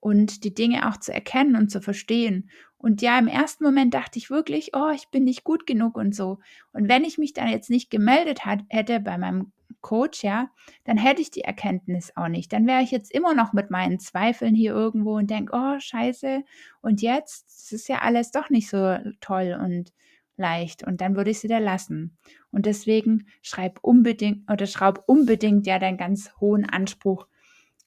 und 0.00 0.44
die 0.44 0.54
Dinge 0.54 0.88
auch 0.88 0.98
zu 0.98 1.12
erkennen 1.12 1.56
und 1.56 1.70
zu 1.70 1.80
verstehen. 1.80 2.50
Und 2.78 3.02
ja, 3.02 3.18
im 3.18 3.28
ersten 3.28 3.64
Moment 3.64 3.94
dachte 3.94 4.18
ich 4.18 4.30
wirklich, 4.30 4.70
oh, 4.74 4.90
ich 4.94 5.08
bin 5.08 5.24
nicht 5.24 5.44
gut 5.44 5.66
genug 5.66 5.96
und 5.96 6.14
so. 6.14 6.38
Und 6.72 6.88
wenn 6.88 7.04
ich 7.04 7.18
mich 7.18 7.32
dann 7.32 7.48
jetzt 7.48 7.70
nicht 7.70 7.90
gemeldet 7.90 8.44
hat, 8.44 8.60
hätte 8.68 9.00
bei 9.00 9.18
meinem 9.18 9.52
Coach, 9.80 10.24
ja, 10.24 10.50
dann 10.84 10.96
hätte 10.96 11.22
ich 11.22 11.30
die 11.30 11.42
Erkenntnis 11.42 12.12
auch 12.16 12.28
nicht. 12.28 12.52
Dann 12.52 12.66
wäre 12.66 12.82
ich 12.82 12.90
jetzt 12.90 13.12
immer 13.12 13.34
noch 13.34 13.52
mit 13.52 13.70
meinen 13.70 13.98
Zweifeln 13.98 14.54
hier 14.54 14.72
irgendwo 14.72 15.16
und 15.16 15.30
denke, 15.30 15.52
oh, 15.54 15.78
scheiße. 15.78 16.42
Und 16.82 17.02
jetzt 17.02 17.46
das 17.66 17.72
ist 17.72 17.88
ja 17.88 17.98
alles 17.98 18.30
doch 18.30 18.48
nicht 18.48 18.68
so 18.68 18.96
toll 19.20 19.58
und 19.60 19.92
leicht. 20.36 20.84
Und 20.84 21.00
dann 21.00 21.16
würde 21.16 21.30
ich 21.30 21.40
sie 21.40 21.48
da 21.48 21.58
lassen. 21.58 22.16
Und 22.52 22.66
deswegen 22.66 23.26
schreib 23.42 23.80
unbedingt 23.82 24.48
oder 24.50 24.66
schraub 24.66 25.02
unbedingt 25.06 25.66
ja 25.66 25.78
deinen 25.78 25.98
ganz 25.98 26.30
hohen 26.40 26.68
Anspruch 26.68 27.26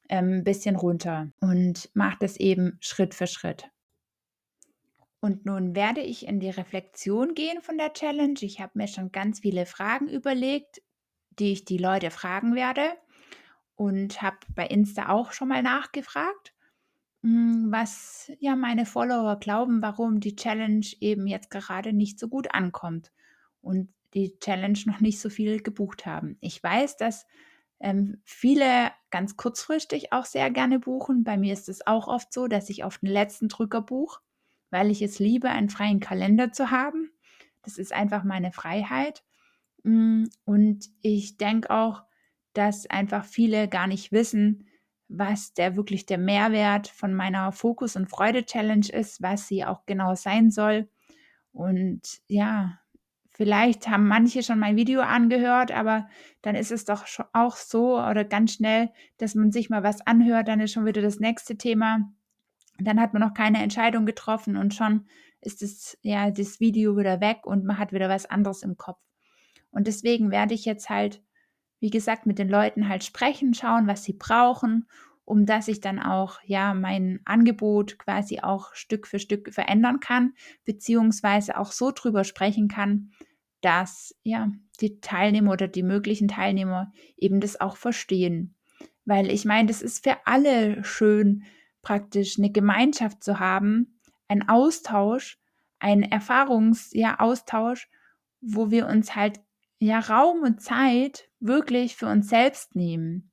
ein 0.09 0.33
ähm, 0.33 0.43
bisschen 0.43 0.75
runter 0.75 1.29
und 1.39 1.89
mach 1.93 2.15
das 2.15 2.35
eben 2.37 2.77
Schritt 2.81 3.13
für 3.13 3.27
Schritt. 3.27 3.69
Und 5.21 5.45
nun 5.45 5.75
werde 5.75 6.01
ich 6.01 6.27
in 6.27 6.39
die 6.39 6.49
Reflexion 6.49 7.35
gehen 7.35 7.61
von 7.61 7.77
der 7.77 7.93
Challenge. 7.93 8.39
Ich 8.41 8.59
habe 8.59 8.71
mir 8.75 8.87
schon 8.87 9.11
ganz 9.11 9.41
viele 9.41 9.65
Fragen 9.65 10.07
überlegt, 10.07 10.81
die 11.39 11.53
ich 11.53 11.65
die 11.65 11.77
Leute 11.77 12.11
fragen 12.11 12.55
werde 12.55 12.93
und 13.75 14.21
habe 14.21 14.37
bei 14.55 14.67
Insta 14.67 15.09
auch 15.09 15.31
schon 15.31 15.47
mal 15.47 15.63
nachgefragt, 15.63 16.53
hm, 17.23 17.67
was 17.69 18.31
ja 18.39 18.55
meine 18.55 18.85
Follower 18.85 19.37
glauben, 19.37 19.81
warum 19.81 20.19
die 20.19 20.35
Challenge 20.35 20.85
eben 20.99 21.27
jetzt 21.27 21.49
gerade 21.49 21.93
nicht 21.93 22.19
so 22.19 22.29
gut 22.29 22.53
ankommt 22.53 23.11
und 23.61 23.93
die 24.13 24.37
Challenge 24.39 24.79
noch 24.85 24.99
nicht 24.99 25.19
so 25.19 25.29
viel 25.29 25.61
gebucht 25.61 26.05
haben. 26.05 26.37
Ich 26.41 26.61
weiß, 26.61 26.97
dass 26.97 27.25
ähm, 27.79 28.21
viele 28.25 28.91
ganz 29.09 29.37
kurzfristig 29.37 30.11
auch 30.11 30.25
sehr 30.25 30.51
gerne 30.51 30.79
buchen. 30.79 31.23
Bei 31.23 31.37
mir 31.37 31.53
ist 31.53 31.69
es 31.69 31.85
auch 31.87 32.07
oft 32.07 32.33
so, 32.33 32.47
dass 32.47 32.69
ich 32.69 32.83
auf 32.83 32.97
den 32.99 33.09
letzten 33.09 33.47
Drücker 33.47 33.81
buche, 33.81 34.19
weil 34.69 34.91
ich 34.91 35.01
es 35.01 35.19
liebe, 35.19 35.49
einen 35.49 35.69
freien 35.69 35.99
Kalender 35.99 36.51
zu 36.51 36.71
haben. 36.71 37.11
Das 37.61 37.77
ist 37.77 37.93
einfach 37.93 38.23
meine 38.23 38.51
Freiheit. 38.51 39.23
Mm, 39.83 40.25
und 40.45 40.89
ich 41.01 41.37
denke 41.37 41.69
auch, 41.69 42.03
dass 42.53 42.87
einfach 42.87 43.25
viele 43.25 43.67
gar 43.67 43.87
nicht 43.87 44.11
wissen, 44.11 44.67
was 45.07 45.53
der 45.53 45.75
wirklich 45.75 46.05
der 46.05 46.17
Mehrwert 46.17 46.87
von 46.87 47.13
meiner 47.13 47.51
Fokus- 47.51 47.95
und 47.95 48.09
Freude-Challenge 48.09 48.87
ist, 48.91 49.21
was 49.21 49.47
sie 49.47 49.65
auch 49.65 49.85
genau 49.85 50.15
sein 50.15 50.51
soll. 50.51 50.89
Und 51.51 52.21
ja, 52.27 52.79
Vielleicht 53.39 53.87
haben 53.87 54.05
manche 54.05 54.43
schon 54.43 54.59
mein 54.59 54.75
Video 54.75 54.99
angehört, 54.99 55.71
aber 55.71 56.09
dann 56.41 56.55
ist 56.55 56.73
es 56.73 56.83
doch 56.83 57.05
auch 57.31 57.55
so 57.55 57.97
oder 57.97 58.25
ganz 58.25 58.51
schnell, 58.51 58.89
dass 59.17 59.33
man 59.33 59.53
sich 59.53 59.69
mal 59.69 59.81
was 59.81 60.05
anhört, 60.05 60.49
dann 60.49 60.59
ist 60.59 60.73
schon 60.73 60.85
wieder 60.85 61.01
das 61.01 61.21
nächste 61.21 61.57
Thema. 61.57 62.11
Dann 62.79 62.99
hat 62.99 63.13
man 63.13 63.21
noch 63.21 63.33
keine 63.33 63.63
Entscheidung 63.63 64.05
getroffen 64.05 64.57
und 64.57 64.73
schon 64.73 65.05
ist 65.39 65.61
es 65.61 65.97
ja 66.01 66.31
das 66.31 66.59
Video 66.59 66.97
wieder 66.97 67.21
weg 67.21 67.45
und 67.45 67.63
man 67.63 67.77
hat 67.77 67.93
wieder 67.93 68.09
was 68.09 68.25
anderes 68.25 68.61
im 68.61 68.75
Kopf. 68.75 68.99
Und 69.71 69.87
deswegen 69.87 70.31
werde 70.31 70.53
ich 70.53 70.65
jetzt 70.65 70.89
halt, 70.89 71.21
wie 71.79 71.89
gesagt, 71.89 72.25
mit 72.25 72.39
den 72.39 72.49
Leuten 72.49 72.89
halt 72.89 73.03
sprechen, 73.03 73.53
schauen, 73.53 73.87
was 73.87 74.03
sie 74.03 74.13
brauchen 74.13 74.85
um 75.29 75.45
dass 75.45 75.67
ich 75.67 75.79
dann 75.79 75.99
auch 75.99 76.39
ja 76.43 76.73
mein 76.73 77.19
Angebot 77.23 77.99
quasi 77.99 78.39
auch 78.39 78.73
Stück 78.73 79.05
für 79.05 79.19
Stück 79.19 79.53
verändern 79.53 79.99
kann, 79.99 80.33
beziehungsweise 80.65 81.55
auch 81.59 81.71
so 81.71 81.91
drüber 81.91 82.23
sprechen 82.23 82.67
kann, 82.67 83.11
dass 83.61 84.15
ja 84.23 84.51
die 84.81 85.01
Teilnehmer 85.01 85.51
oder 85.51 85.67
die 85.67 85.83
möglichen 85.83 86.29
Teilnehmer 86.29 86.91
eben 87.15 87.41
das 87.41 87.61
auch 87.61 87.77
verstehen. 87.77 88.55
Weil 89.05 89.29
ich 89.29 89.45
meine, 89.45 89.67
das 89.67 89.83
ist 89.83 90.03
für 90.03 90.17
alle 90.25 90.83
schön, 90.83 91.43
praktisch 91.83 92.39
eine 92.39 92.51
Gemeinschaft 92.51 93.23
zu 93.23 93.39
haben, 93.39 93.99
ein 94.27 94.49
Austausch, 94.49 95.39
ein 95.77 96.01
Erfahrungsaustausch, 96.01 97.87
ja, 97.87 97.97
wo 98.41 98.71
wir 98.71 98.87
uns 98.87 99.15
halt 99.15 99.39
ja 99.79 99.99
Raum 99.99 100.41
und 100.43 100.61
Zeit 100.61 101.29
wirklich 101.39 101.95
für 101.95 102.07
uns 102.07 102.29
selbst 102.29 102.75
nehmen. 102.75 103.31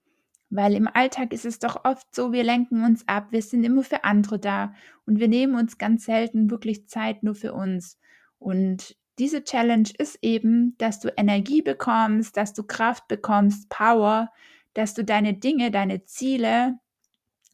Weil 0.49 0.75
im 0.75 0.89
Alltag 0.89 1.33
ist 1.33 1.45
es 1.45 1.59
doch 1.59 1.85
oft 1.85 2.15
so, 2.15 2.33
wir 2.33 2.45
lenken 2.45 2.85
uns 2.85 3.07
ab, 3.09 3.29
wir 3.31 3.43
sind 3.43 3.65
immer 3.65 3.83
für 3.83 4.05
andere 4.05 4.39
da 4.39 4.75
und 5.05 5.19
wir 5.19 5.29
nehmen 5.29 5.57
uns 5.57 5.77
ganz 5.77 6.05
selten 6.05 6.51
wirklich 6.51 6.89
Zeit 6.89 7.25
nur 7.25 7.35
für 7.35 7.53
uns. 7.53 7.99
Und 8.39 8.97
diese 9.19 9.43
Challenge 9.43 9.89
ist 9.99 10.19
eben, 10.23 10.77
dass 10.79 11.01
du 11.01 11.13
Energie 11.17 11.63
bekommst, 11.63 12.37
dass 12.37 12.53
du 12.53 12.63
Kraft 12.63 13.09
bekommst, 13.09 13.69
Power, 13.69 14.31
dass 14.75 14.95
du 14.95 15.05
deine 15.05 15.35
Dinge, 15.35 15.71
deine 15.71 16.05
Ziele 16.05 16.79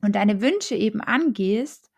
und 0.03 0.15
deine 0.17 0.43
Wünsche 0.43 0.75
eben 0.75 1.01
angehst. 1.01 1.91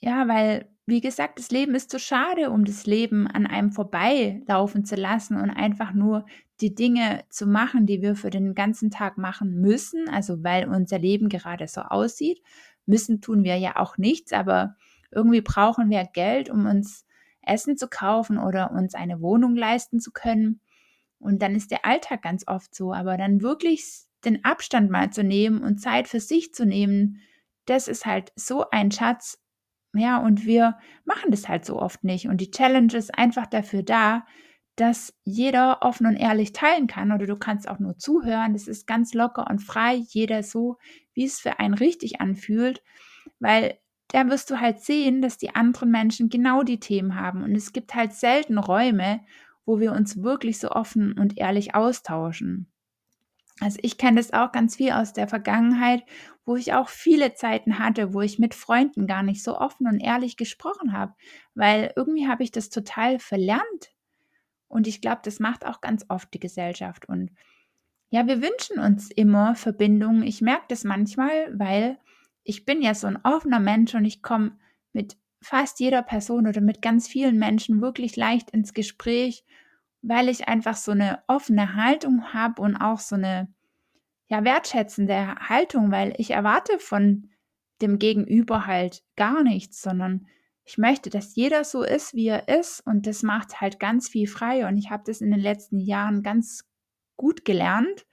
Ja, 0.00 0.26
weil, 0.26 0.68
wie 0.86 1.00
gesagt, 1.00 1.38
das 1.38 1.50
Leben 1.50 1.74
ist 1.74 1.90
zu 1.90 1.98
schade, 1.98 2.50
um 2.50 2.64
das 2.64 2.86
Leben 2.86 3.26
an 3.26 3.46
einem 3.46 3.72
vorbeilaufen 3.72 4.84
zu 4.84 4.94
lassen 4.94 5.36
und 5.36 5.50
einfach 5.50 5.92
nur 5.92 6.24
die 6.60 6.74
Dinge 6.74 7.24
zu 7.28 7.46
machen, 7.46 7.86
die 7.86 8.00
wir 8.02 8.14
für 8.14 8.30
den 8.30 8.54
ganzen 8.54 8.90
Tag 8.90 9.18
machen 9.18 9.60
müssen, 9.60 10.08
also 10.08 10.42
weil 10.44 10.68
unser 10.68 10.98
Leben 10.98 11.28
gerade 11.28 11.66
so 11.66 11.82
aussieht. 11.82 12.40
Müssen 12.86 13.20
tun 13.20 13.42
wir 13.42 13.56
ja 13.56 13.76
auch 13.76 13.98
nichts, 13.98 14.32
aber 14.32 14.76
irgendwie 15.10 15.40
brauchen 15.40 15.90
wir 15.90 16.04
Geld, 16.04 16.50
um 16.50 16.66
uns 16.66 17.04
Essen 17.42 17.76
zu 17.76 17.88
kaufen 17.88 18.38
oder 18.38 18.70
uns 18.70 18.94
eine 18.94 19.20
Wohnung 19.20 19.56
leisten 19.56 20.00
zu 20.00 20.12
können. 20.12 20.60
Und 21.18 21.42
dann 21.42 21.54
ist 21.54 21.70
der 21.70 21.84
Alltag 21.84 22.22
ganz 22.22 22.44
oft 22.46 22.74
so. 22.74 22.92
Aber 22.92 23.16
dann 23.16 23.42
wirklich 23.42 24.04
den 24.24 24.44
Abstand 24.44 24.90
mal 24.90 25.10
zu 25.10 25.24
nehmen 25.24 25.62
und 25.62 25.78
Zeit 25.78 26.08
für 26.08 26.20
sich 26.20 26.52
zu 26.52 26.66
nehmen, 26.66 27.20
das 27.64 27.88
ist 27.88 28.06
halt 28.06 28.32
so 28.36 28.68
ein 28.70 28.90
Schatz. 28.90 29.38
Ja, 29.96 30.18
und 30.18 30.46
wir 30.46 30.76
machen 31.04 31.30
das 31.30 31.48
halt 31.48 31.64
so 31.64 31.80
oft 31.80 32.04
nicht. 32.04 32.28
Und 32.28 32.40
die 32.40 32.50
Challenge 32.50 32.92
ist 32.94 33.16
einfach 33.16 33.46
dafür 33.46 33.82
da, 33.82 34.24
dass 34.76 35.14
jeder 35.24 35.82
offen 35.82 36.06
und 36.06 36.16
ehrlich 36.16 36.52
teilen 36.52 36.86
kann 36.86 37.10
oder 37.10 37.26
du 37.26 37.36
kannst 37.36 37.68
auch 37.68 37.78
nur 37.78 37.96
zuhören. 37.96 38.52
Das 38.52 38.68
ist 38.68 38.86
ganz 38.86 39.14
locker 39.14 39.48
und 39.50 39.60
frei, 39.60 39.94
jeder 39.94 40.42
so, 40.42 40.76
wie 41.14 41.24
es 41.24 41.40
für 41.40 41.58
einen 41.58 41.74
richtig 41.74 42.20
anfühlt, 42.20 42.82
weil 43.40 43.78
da 44.08 44.28
wirst 44.28 44.50
du 44.50 44.60
halt 44.60 44.80
sehen, 44.80 45.22
dass 45.22 45.38
die 45.38 45.54
anderen 45.54 45.90
Menschen 45.90 46.28
genau 46.28 46.62
die 46.62 46.78
Themen 46.78 47.16
haben. 47.16 47.42
Und 47.42 47.56
es 47.56 47.72
gibt 47.72 47.94
halt 47.94 48.12
selten 48.12 48.58
Räume, 48.58 49.20
wo 49.64 49.80
wir 49.80 49.92
uns 49.92 50.22
wirklich 50.22 50.58
so 50.58 50.70
offen 50.70 51.18
und 51.18 51.38
ehrlich 51.38 51.74
austauschen. 51.74 52.70
Also 53.60 53.78
ich 53.82 53.96
kenne 53.96 54.18
das 54.18 54.32
auch 54.32 54.52
ganz 54.52 54.76
viel 54.76 54.92
aus 54.92 55.12
der 55.12 55.28
Vergangenheit, 55.28 56.02
wo 56.44 56.56
ich 56.56 56.74
auch 56.74 56.88
viele 56.88 57.34
Zeiten 57.34 57.78
hatte, 57.78 58.12
wo 58.12 58.20
ich 58.20 58.38
mit 58.38 58.54
Freunden 58.54 59.06
gar 59.06 59.22
nicht 59.22 59.42
so 59.42 59.58
offen 59.58 59.86
und 59.86 60.00
ehrlich 60.00 60.36
gesprochen 60.36 60.92
habe, 60.92 61.14
weil 61.54 61.92
irgendwie 61.96 62.28
habe 62.28 62.42
ich 62.42 62.50
das 62.50 62.68
total 62.68 63.18
verlernt. 63.18 63.92
Und 64.68 64.86
ich 64.86 65.00
glaube, 65.00 65.20
das 65.24 65.40
macht 65.40 65.64
auch 65.64 65.80
ganz 65.80 66.04
oft 66.08 66.32
die 66.34 66.40
Gesellschaft. 66.40 67.08
Und 67.08 67.30
ja, 68.10 68.26
wir 68.26 68.42
wünschen 68.42 68.78
uns 68.78 69.10
immer 69.10 69.54
Verbindungen. 69.54 70.22
Ich 70.22 70.42
merke 70.42 70.66
das 70.68 70.84
manchmal, 70.84 71.58
weil 71.58 71.98
ich 72.44 72.64
bin 72.64 72.82
ja 72.82 72.94
so 72.94 73.06
ein 73.06 73.18
offener 73.24 73.60
Mensch 73.60 73.94
und 73.94 74.04
ich 74.04 74.22
komme 74.22 74.58
mit 74.92 75.16
fast 75.40 75.80
jeder 75.80 76.02
Person 76.02 76.46
oder 76.46 76.60
mit 76.60 76.82
ganz 76.82 77.08
vielen 77.08 77.38
Menschen 77.38 77.80
wirklich 77.80 78.16
leicht 78.16 78.50
ins 78.50 78.74
Gespräch, 78.74 79.44
weil 80.08 80.28
ich 80.28 80.48
einfach 80.48 80.76
so 80.76 80.92
eine 80.92 81.22
offene 81.26 81.74
Haltung 81.74 82.32
habe 82.32 82.62
und 82.62 82.76
auch 82.76 82.98
so 82.98 83.16
eine 83.16 83.52
ja 84.28 84.44
wertschätzende 84.44 85.36
Haltung, 85.36 85.90
weil 85.90 86.14
ich 86.18 86.30
erwarte 86.30 86.78
von 86.78 87.30
dem 87.80 87.98
Gegenüber 87.98 88.66
halt 88.66 89.02
gar 89.16 89.42
nichts, 89.42 89.82
sondern 89.82 90.26
ich 90.64 90.78
möchte, 90.78 91.10
dass 91.10 91.36
jeder 91.36 91.62
so 91.62 91.82
ist, 91.82 92.14
wie 92.14 92.26
er 92.26 92.48
ist 92.48 92.80
und 92.86 93.06
das 93.06 93.22
macht 93.22 93.60
halt 93.60 93.78
ganz 93.78 94.08
viel 94.08 94.26
frei 94.26 94.66
und 94.66 94.76
ich 94.76 94.90
habe 94.90 95.04
das 95.06 95.20
in 95.20 95.30
den 95.30 95.40
letzten 95.40 95.78
Jahren 95.78 96.22
ganz 96.22 96.64
gut 97.16 97.44
gelernt 97.44 98.06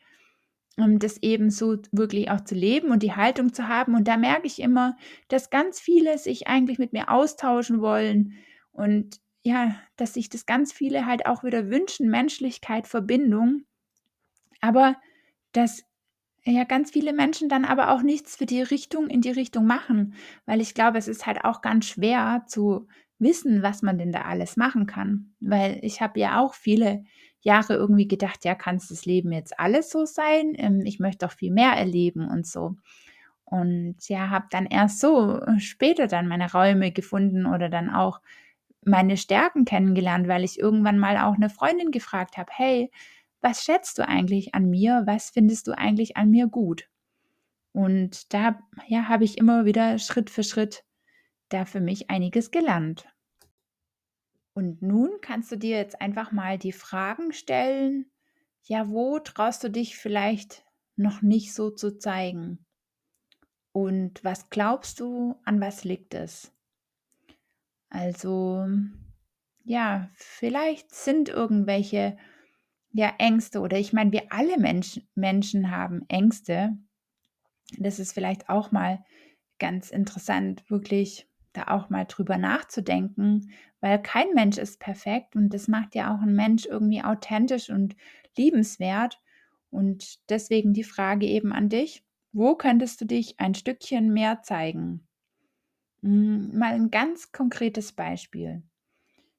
um 0.78 1.00
das 1.00 1.22
eben 1.22 1.50
so 1.50 1.78
wirklich 1.92 2.32
auch 2.32 2.42
zu 2.42 2.56
leben 2.56 2.90
und 2.90 3.04
die 3.04 3.16
Haltung 3.16 3.54
zu 3.54 3.68
haben. 3.68 3.96
Und 3.96 4.08
da 4.08 4.18
merke 4.18 4.48
ich 4.48 4.60
immer, 4.60 4.98
dass 5.28 5.50
ganz 5.50 5.80
viele 5.80 6.18
sich 6.18 6.48
eigentlich 6.48 6.80
mit 6.80 6.94
mir 6.94 7.10
austauschen 7.10 7.82
wollen 7.82 8.34
und 8.72 9.20
ja, 9.44 9.76
dass 9.98 10.14
sich 10.14 10.30
das 10.30 10.46
ganz 10.46 10.72
viele 10.74 11.06
halt 11.06 11.26
auch 11.26 11.44
wieder 11.44 11.70
wünschen, 11.70 12.10
Menschlichkeit, 12.10 12.88
Verbindung. 12.88 13.66
Aber 14.62 14.96
dass 15.52 15.84
ja 16.46 16.64
ganz 16.66 16.92
viele 16.92 17.14
Menschen 17.14 17.50
dann 17.50 17.66
aber 17.66 17.92
auch 17.92 18.02
nichts 18.04 18.36
für 18.38 18.46
die 18.46 18.62
Richtung 18.62 19.08
in 19.10 19.22
die 19.22 19.32
Richtung 19.32 19.66
machen, 19.66 20.16
weil 20.46 20.62
ich 20.62 20.74
glaube, 20.76 20.98
es 20.98 21.08
ist 21.08 21.26
halt 21.26 21.46
auch 21.46 21.62
ganz 21.62 21.88
schwer 21.88 22.44
zu 22.48 22.88
wissen, 23.20 23.64
was 23.64 23.82
man 23.82 23.98
denn 23.98 24.12
da 24.12 24.24
alles 24.24 24.58
machen 24.58 24.86
kann, 24.88 25.34
weil 25.40 25.80
ich 25.84 26.02
habe 26.02 26.20
ja 26.20 26.40
auch 26.42 26.54
viele 26.56 27.06
Jahre 27.42 27.76
irgendwie 27.76 28.08
gedacht, 28.08 28.46
ja, 28.46 28.56
kann 28.56 28.78
es 28.78 28.88
das 28.90 29.06
Leben 29.06 29.32
jetzt 29.32 29.60
alles 29.60 29.90
so 29.90 30.06
sein? 30.06 30.54
Ähm, 30.58 30.82
ich 30.86 31.00
möchte 31.00 31.26
doch 31.26 31.34
viel 31.34 31.52
mehr 31.52 31.72
erleben 31.74 32.28
und 32.30 32.48
so. 32.48 32.76
Und 33.46 33.98
ja, 34.10 34.30
habe 34.30 34.48
dann 34.52 34.66
erst 34.66 35.00
so 35.00 35.40
äh, 35.42 35.60
später 35.60 36.08
dann 36.08 36.28
meine 36.28 36.52
Räume 36.52 36.92
gefunden 36.92 37.46
oder 37.46 37.70
dann 37.70 37.90
auch 37.90 38.22
meine 38.86 39.18
Stärken 39.18 39.66
kennengelernt, 39.66 40.28
weil 40.28 40.44
ich 40.44 40.60
irgendwann 40.60 41.00
mal 41.00 41.18
auch 41.18 41.36
eine 41.36 41.50
Freundin 41.50 41.92
gefragt 41.92 42.38
habe, 42.38 42.52
hey, 42.54 42.92
was 43.42 43.64
schätzt 43.64 43.98
du 43.98 44.08
eigentlich 44.08 44.56
an 44.56 44.70
mir? 44.70 45.04
Was 45.06 45.30
findest 45.30 45.68
du 45.68 45.78
eigentlich 45.78 46.16
an 46.18 46.30
mir 46.30 46.48
gut? 46.48 46.90
Und 47.74 48.34
da 48.34 48.60
ja, 48.88 49.08
habe 49.08 49.24
ich 49.24 49.38
immer 49.38 49.66
wieder 49.66 50.00
Schritt 50.00 50.30
für 50.30 50.44
Schritt 50.44 50.86
da 51.50 51.66
für 51.66 51.82
mich 51.82 52.10
einiges 52.10 52.52
gelernt. 52.52 53.06
Und 54.54 54.82
nun 54.82 55.10
kannst 55.22 55.52
du 55.52 55.58
dir 55.58 55.78
jetzt 55.78 56.00
einfach 56.02 56.32
mal 56.32 56.58
die 56.58 56.72
Fragen 56.72 57.34
stellen, 57.34 58.12
ja, 58.64 58.90
wo 58.90 59.20
traust 59.20 59.64
du 59.64 59.70
dich 59.70 59.98
vielleicht 59.98 60.64
noch 60.96 61.22
nicht 61.22 61.54
so 61.54 61.72
zu 61.72 61.98
zeigen? 61.98 62.66
Und 63.72 64.24
was 64.24 64.50
glaubst 64.50 65.00
du, 65.00 65.36
an 65.44 65.60
was 65.60 65.84
liegt 65.84 66.14
es? 66.14 66.53
Also, 67.94 68.68
ja, 69.66 70.10
vielleicht 70.16 70.94
sind 70.96 71.30
irgendwelche 71.30 72.18
ja, 72.92 73.14
Ängste 73.20 73.62
oder 73.62 73.78
ich 73.78 73.94
meine, 73.94 74.12
wir 74.12 74.32
alle 74.32 74.58
Menschen, 74.58 75.08
Menschen 75.14 75.70
haben 75.70 76.02
Ängste. 76.08 76.76
Das 77.78 78.00
ist 78.00 78.14
vielleicht 78.14 78.50
auch 78.50 78.72
mal 78.72 79.06
ganz 79.60 79.92
interessant, 79.92 80.64
wirklich 80.70 81.28
da 81.54 81.66
auch 81.68 81.92
mal 81.92 82.06
drüber 82.06 82.40
nachzudenken, 82.40 83.52
weil 83.80 84.02
kein 84.02 84.34
Mensch 84.34 84.58
ist 84.58 84.80
perfekt 84.80 85.36
und 85.36 85.54
das 85.54 85.68
macht 85.68 85.94
ja 85.94 86.16
auch 86.16 86.22
einen 86.22 86.36
Mensch 86.36 86.66
irgendwie 86.66 87.04
authentisch 87.04 87.70
und 87.70 87.96
liebenswert. 88.36 89.22
Und 89.70 90.18
deswegen 90.32 90.74
die 90.74 90.84
Frage 90.84 91.28
eben 91.28 91.54
an 91.54 91.70
dich, 91.70 92.04
wo 92.32 92.56
könntest 92.56 93.02
du 93.02 93.06
dich 93.06 93.40
ein 93.40 93.54
Stückchen 93.54 94.12
mehr 94.14 94.42
zeigen? 94.42 95.08
Hm, 96.04 96.58
mal 96.58 96.74
ein 96.74 96.92
ganz 96.92 97.32
konkretes 97.32 97.94
Beispiel. 97.94 98.64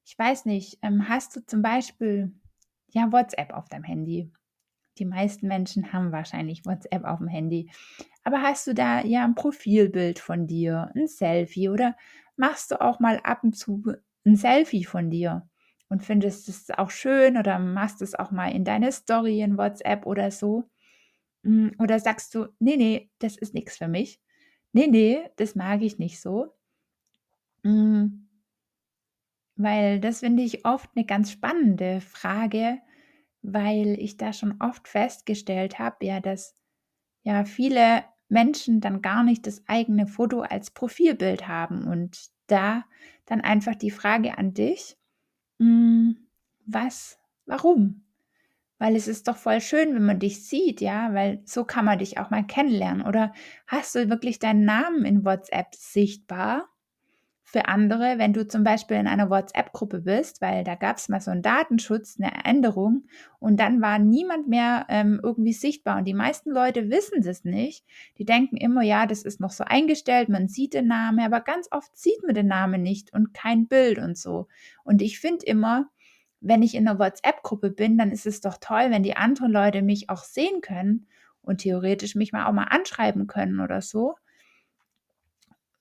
Ich 0.05 0.17
weiß 0.19 0.45
nicht, 0.45 0.79
ähm, 0.83 1.09
hast 1.09 1.35
du 1.35 1.45
zum 1.45 1.61
Beispiel 1.61 2.33
ja 2.89 3.11
WhatsApp 3.11 3.53
auf 3.53 3.69
deinem 3.69 3.83
Handy? 3.85 4.31
Die 4.99 5.05
meisten 5.05 5.47
Menschen 5.47 5.93
haben 5.93 6.11
wahrscheinlich 6.11 6.65
WhatsApp 6.65 7.05
auf 7.05 7.19
dem 7.19 7.27
Handy. 7.29 7.71
Aber 8.23 8.41
hast 8.43 8.67
du 8.67 8.73
da 8.75 9.01
ja 9.03 9.25
ein 9.25 9.35
Profilbild 9.35 10.19
von 10.19 10.47
dir, 10.47 10.91
ein 10.95 11.07
Selfie 11.07 11.69
oder 11.69 11.97
machst 12.37 12.71
du 12.71 12.81
auch 12.81 12.99
mal 12.99 13.19
ab 13.23 13.43
und 13.43 13.57
zu 13.57 13.83
ein 14.25 14.35
Selfie 14.37 14.85
von 14.85 15.09
dir 15.11 15.49
und 15.89 16.03
findest 16.03 16.49
es 16.49 16.71
auch 16.71 16.91
schön 16.91 17.37
oder 17.37 17.59
machst 17.59 18.01
es 18.01 18.15
auch 18.15 18.31
mal 18.31 18.51
in 18.53 18.65
deine 18.65 18.91
Story 18.91 19.41
in 19.41 19.57
WhatsApp 19.57 20.05
oder 20.05 20.31
so? 20.31 20.65
Hm, 21.43 21.73
oder 21.79 21.99
sagst 21.99 22.35
du, 22.35 22.47
nee, 22.59 22.77
nee, 22.77 23.11
das 23.19 23.37
ist 23.37 23.53
nichts 23.53 23.77
für 23.77 23.87
mich. 23.87 24.21
Nee, 24.75 24.85
nee, 24.87 25.27
das 25.37 25.55
mag 25.55 25.81
ich 25.81 25.97
nicht 25.97 26.19
so. 26.21 26.53
Hm, 27.63 28.27
weil 29.55 29.99
das 29.99 30.19
finde 30.19 30.43
ich 30.43 30.65
oft 30.65 30.89
eine 30.95 31.05
ganz 31.05 31.31
spannende 31.31 32.01
Frage, 32.01 32.79
weil 33.41 33.97
ich 33.99 34.17
da 34.17 34.33
schon 34.33 34.55
oft 34.59 34.87
festgestellt 34.87 35.79
habe, 35.79 36.05
ja, 36.05 36.19
dass 36.19 36.55
ja 37.23 37.45
viele 37.45 38.05
Menschen 38.29 38.81
dann 38.81 39.01
gar 39.03 39.23
nicht 39.23 39.47
das 39.47 39.63
eigene 39.67 40.07
Foto 40.07 40.41
als 40.41 40.71
Profilbild 40.71 41.47
haben. 41.47 41.85
Und 41.87 42.29
da 42.47 42.85
dann 43.25 43.41
einfach 43.41 43.75
die 43.75 43.91
Frage 43.91 44.37
an 44.37 44.53
dich, 44.55 44.97
hm, 45.59 46.17
was, 46.67 47.19
warum? 47.47 48.04
Weil 48.77 48.95
es 48.95 49.07
ist 49.07 49.27
doch 49.27 49.37
voll 49.37 49.61
schön, 49.61 49.95
wenn 49.95 50.05
man 50.05 50.19
dich 50.19 50.45
sieht, 50.45 50.81
ja, 50.81 51.13
weil 51.13 51.41
so 51.45 51.63
kann 51.63 51.85
man 51.85 51.99
dich 51.99 52.17
auch 52.17 52.29
mal 52.29 52.45
kennenlernen. 52.45 53.05
Oder 53.05 53.33
hast 53.67 53.95
du 53.95 54.09
wirklich 54.09 54.39
deinen 54.39 54.65
Namen 54.65 55.05
in 55.05 55.25
WhatsApp 55.25 55.73
sichtbar? 55.75 56.69
für 57.55 57.67
andere, 57.69 58.17
wenn 58.17 58.33
du 58.33 58.45
zum 58.45 58.65
Beispiel 58.65 58.97
in 58.97 59.07
einer 59.07 59.29
WhatsApp-Gruppe 59.29 60.01
bist, 60.01 60.41
weil 60.41 60.65
da 60.65 60.75
gab 60.75 60.97
es 60.97 61.07
mal 61.07 61.21
so 61.21 61.31
einen 61.31 61.43
Datenschutz, 61.43 62.17
eine 62.19 62.43
Änderung 62.43 63.05
und 63.39 63.61
dann 63.61 63.81
war 63.81 63.97
niemand 63.97 64.49
mehr 64.49 64.87
ähm, 64.89 65.21
irgendwie 65.23 65.53
sichtbar 65.53 65.99
und 65.99 66.05
die 66.05 66.15
meisten 66.15 66.49
Leute 66.49 66.89
wissen 66.89 67.21
das 67.21 67.45
nicht. 67.45 67.85
Die 68.17 68.25
denken 68.25 68.57
immer, 68.57 68.81
ja, 68.81 69.05
das 69.05 69.21
ist 69.21 69.39
noch 69.39 69.51
so 69.51 69.63
eingestellt, 69.63 70.27
man 70.27 70.49
sieht 70.49 70.73
den 70.73 70.87
Namen, 70.87 71.19
aber 71.19 71.39
ganz 71.39 71.69
oft 71.71 71.95
sieht 71.95 72.23
man 72.25 72.35
den 72.35 72.47
Namen 72.47 72.81
nicht 72.81 73.13
und 73.13 73.33
kein 73.33 73.67
Bild 73.67 73.99
und 73.99 74.17
so. 74.17 74.47
Und 74.83 75.01
ich 75.01 75.19
finde 75.19 75.45
immer, 75.45 75.87
wenn 76.45 76.61
ich 76.61 76.75
in 76.75 76.87
einer 76.87 76.99
WhatsApp-Gruppe 76.99 77.71
bin, 77.71 77.97
dann 77.97 78.11
ist 78.11 78.27
es 78.27 78.39
doch 78.39 78.57
toll, 78.61 78.87
wenn 78.89 79.01
die 79.01 79.17
anderen 79.17 79.51
Leute 79.51 79.81
mich 79.81 80.09
auch 80.09 80.23
sehen 80.23 80.61
können 80.61 81.07
und 81.41 81.57
theoretisch 81.57 82.13
mich 82.13 82.31
mal 82.31 82.45
auch 82.45 82.53
mal 82.53 82.65
anschreiben 82.65 83.25
können 83.25 83.59
oder 83.59 83.81
so. 83.81 84.15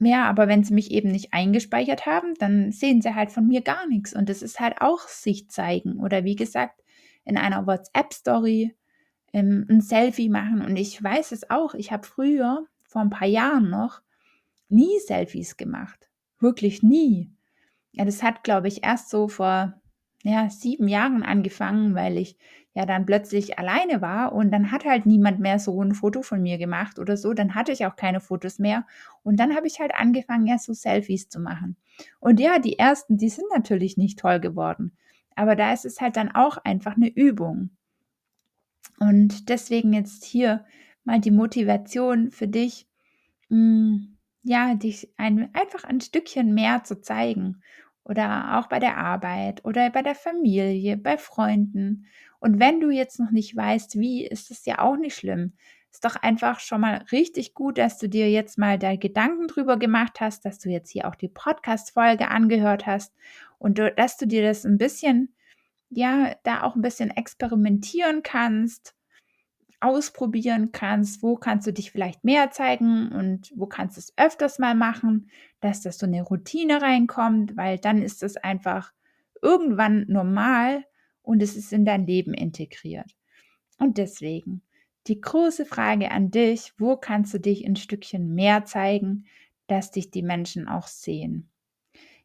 Ja, 0.01 0.25
aber 0.25 0.49
wenn 0.49 0.65
sie 0.65 0.75
mich 0.75 0.91
eben 0.91 1.11
nicht 1.11 1.33
eingespeichert 1.33 2.07
haben, 2.07 2.35
dann 2.39 2.73
sehen 2.73 3.03
sie 3.03 3.15
halt 3.15 3.31
von 3.31 3.47
mir 3.47 3.61
gar 3.61 3.87
nichts. 3.87 4.15
Und 4.15 4.29
das 4.29 4.43
ist 4.43 4.59
halt 4.59 4.81
auch 4.81 5.07
sich 5.07 5.49
zeigen. 5.51 6.01
Oder 6.01 6.25
wie 6.25 6.35
gesagt, 6.35 6.83
in 7.25 7.37
einer 7.37 7.67
WhatsApp-Story 7.67 8.75
ähm, 9.35 9.67
ein 9.69 9.81
Selfie 9.83 10.31
machen. 10.31 10.63
Und 10.63 10.77
ich 10.77 11.03
weiß 11.03 11.33
es 11.33 11.51
auch, 11.51 11.75
ich 11.75 11.93
habe 11.93 12.07
früher, 12.07 12.67
vor 12.83 13.03
ein 13.03 13.11
paar 13.11 13.29
Jahren 13.29 13.69
noch, 13.69 14.01
nie 14.69 14.99
Selfies 15.07 15.57
gemacht. 15.57 16.11
Wirklich 16.41 16.83
nie. 16.83 17.31
Ja, 17.93 18.05
das 18.05 18.23
hat, 18.23 18.45
glaube 18.45 18.69
ich, 18.69 18.83
erst 18.83 19.11
so 19.11 19.29
vor 19.29 19.81
ja, 20.25 20.49
sieben 20.49 20.89
Jahren 20.89 21.23
angefangen, 21.23 21.95
weil 21.95 22.17
ich 22.17 22.39
ja 22.73 22.87
dann 22.87 23.05
plötzlich 23.05 23.59
alleine 23.59 24.01
war 24.01 24.33
und 24.33 24.51
dann 24.51 24.73
hat 24.73 24.87
halt 24.87 25.05
niemand 25.05 25.39
mehr 25.39 25.59
so 25.59 25.81
ein 25.83 25.95
Foto 25.95 26.23
von 26.23 26.43
mir 26.43 26.57
gemacht 26.57 26.99
oder 26.99 27.19
so, 27.19 27.35
dann 27.35 27.55
hatte 27.55 27.73
ich 27.73 27.85
auch 27.85 27.95
keine 27.95 28.21
Fotos 28.21 28.59
mehr 28.59 28.87
und 29.23 29.39
dann 29.39 29.55
habe 29.55 29.67
ich 29.67 29.81
halt 29.81 29.95
angefangen, 29.95 30.47
ja, 30.47 30.59
so 30.59 30.73
Selfies 30.73 31.29
zu 31.29 31.41
machen. 31.41 31.77
Und 32.21 32.41
ja, 32.41 32.59
die 32.59 32.79
ersten, 32.79 33.19
die 33.19 33.29
sind 33.29 33.47
natürlich 33.55 33.99
nicht 33.99 34.19
toll 34.19 34.41
geworden, 34.41 34.97
aber 35.37 35.57
da 35.57 35.75
ist 35.75 35.85
es 35.85 36.01
halt 36.01 36.17
dann 36.17 36.35
auch 36.35 36.57
einfach 36.57 36.97
eine 36.97 37.09
Übung. 37.09 37.71
Und 38.99 39.51
deswegen 39.51 39.93
jetzt 39.93 40.25
hier 40.25 40.65
mal 41.05 41.21
die 41.21 41.33
Motivation 41.33 42.31
für 42.31 42.49
dich, 42.49 42.89
mh, 43.51 43.59
mm, 43.59 44.17
ja, 44.43 44.75
dich 44.75 45.09
ein, 45.17 45.51
einfach 45.55 45.85
ein 45.85 46.01
Stückchen 46.01 46.55
mehr 46.55 46.85
zu 46.85 47.01
zeigen 47.01 47.63
oder 48.05 48.59
auch 48.59 48.69
bei 48.69 48.79
der 48.79 48.99
Arbeit 48.99 49.65
oder 49.65 49.91
bei 49.91 50.03
der 50.03 50.15
Familie, 50.15 50.97
bei 50.97 51.17
Freunden. 51.17 52.07
Und 52.39 52.61
wenn 52.61 52.81
du 52.81 52.91
jetzt 52.91 53.19
noch 53.19 53.31
nicht 53.31 53.57
weißt, 53.57 53.99
wie, 53.99 54.27
ist 54.27 54.51
es 54.51 54.67
ja 54.67 54.79
auch 54.79 54.97
nicht 54.97 55.17
schlimm. 55.17 55.55
Ist 55.91 56.05
doch 56.05 56.17
einfach 56.17 56.61
schon 56.61 56.81
mal 56.81 57.05
richtig 57.13 57.55
gut, 57.55 57.79
dass 57.79 57.99
du 57.99 58.09
dir 58.09 58.31
jetzt 58.31 58.59
mal 58.59 58.79
da 58.79 58.97
Gedanken 58.97 59.47
drüber 59.47 59.79
gemacht 59.79 60.21
hast, 60.21 60.45
dass 60.45 60.59
du 60.59 60.69
jetzt 60.69 60.91
hier 60.91 61.09
auch 61.09 61.15
die 61.15 61.29
Podcast-Folge 61.29 62.29
angehört 62.29 62.85
hast 62.85 63.15
und 63.59 63.79
dass 63.79 64.17
du 64.17 64.27
dir 64.27 64.43
das 64.43 64.65
ein 64.65 64.77
bisschen, 64.77 65.35
ja, 65.89 66.35
da 66.43 66.65
auch 66.65 66.75
ein 66.75 66.83
bisschen 66.83 67.11
experimentieren 67.11 68.23
kannst 68.23 68.95
ausprobieren 69.85 70.73
kannst, 70.73 71.23
wo 71.23 71.37
kannst 71.37 71.67
du 71.67 71.73
dich 71.73 71.91
vielleicht 71.91 72.25
mehr 72.25 72.51
zeigen 72.51 73.13
und 73.13 73.53
wo 73.55 73.67
kannst 73.67 73.97
du 73.97 74.01
es 74.01 74.13
öfters 74.17 74.59
mal 74.59 74.75
machen, 74.75 75.31
dass 75.61 75.83
das 75.83 75.99
so 75.99 76.07
eine 76.07 76.23
Routine 76.23 76.81
reinkommt, 76.81 77.57
weil 77.57 77.79
dann 77.79 78.03
ist 78.03 78.23
es 78.23 78.37
einfach 78.37 78.93
irgendwann 79.43 80.07
normal 80.09 80.85
und 81.23 81.43
es 81.43 81.55
ist 81.55 81.73
in 81.73 81.85
dein 81.85 82.07
Leben 82.07 82.33
integriert. 82.35 83.15
Und 83.79 83.99
deswegen 83.99 84.63
die 85.07 85.21
große 85.21 85.67
Frage 85.67 86.11
an 86.11 86.31
dich, 86.31 86.73
wo 86.79 86.97
kannst 86.97 87.35
du 87.35 87.39
dich 87.39 87.67
ein 87.67 87.77
Stückchen 87.77 88.35
mehr 88.35 88.65
zeigen, 88.65 89.27
dass 89.67 89.91
dich 89.91 90.11
die 90.11 90.23
Menschen 90.23 90.67
auch 90.67 90.87
sehen? 90.87 91.51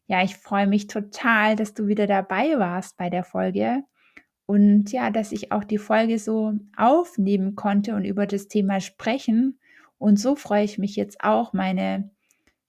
Ja, 0.06 0.24
ich 0.24 0.36
freue 0.36 0.66
mich 0.66 0.86
total, 0.86 1.56
dass 1.56 1.74
du 1.74 1.86
wieder 1.86 2.06
dabei 2.06 2.58
warst 2.58 2.96
bei 2.96 3.10
der 3.10 3.22
Folge 3.22 3.84
und 4.50 4.90
ja, 4.90 5.10
dass 5.10 5.30
ich 5.30 5.52
auch 5.52 5.62
die 5.62 5.78
Folge 5.78 6.18
so 6.18 6.54
aufnehmen 6.76 7.54
konnte 7.54 7.94
und 7.94 8.04
über 8.04 8.26
das 8.26 8.48
Thema 8.48 8.80
sprechen. 8.80 9.60
Und 9.96 10.18
so 10.18 10.34
freue 10.34 10.64
ich 10.64 10.76
mich 10.76 10.96
jetzt 10.96 11.22
auch, 11.22 11.52
meine, 11.52 12.10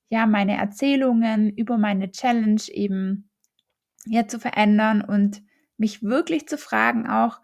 ja, 0.08 0.28
meine 0.28 0.58
Erzählungen 0.58 1.50
über 1.50 1.80
meine 1.80 2.12
Challenge 2.12 2.62
eben 2.68 3.32
ja 4.06 4.28
zu 4.28 4.38
verändern 4.38 5.02
und 5.02 5.42
mich 5.78 6.04
wirklich 6.04 6.48
zu 6.48 6.60
fragen 6.60 7.08
auch, 7.08 7.42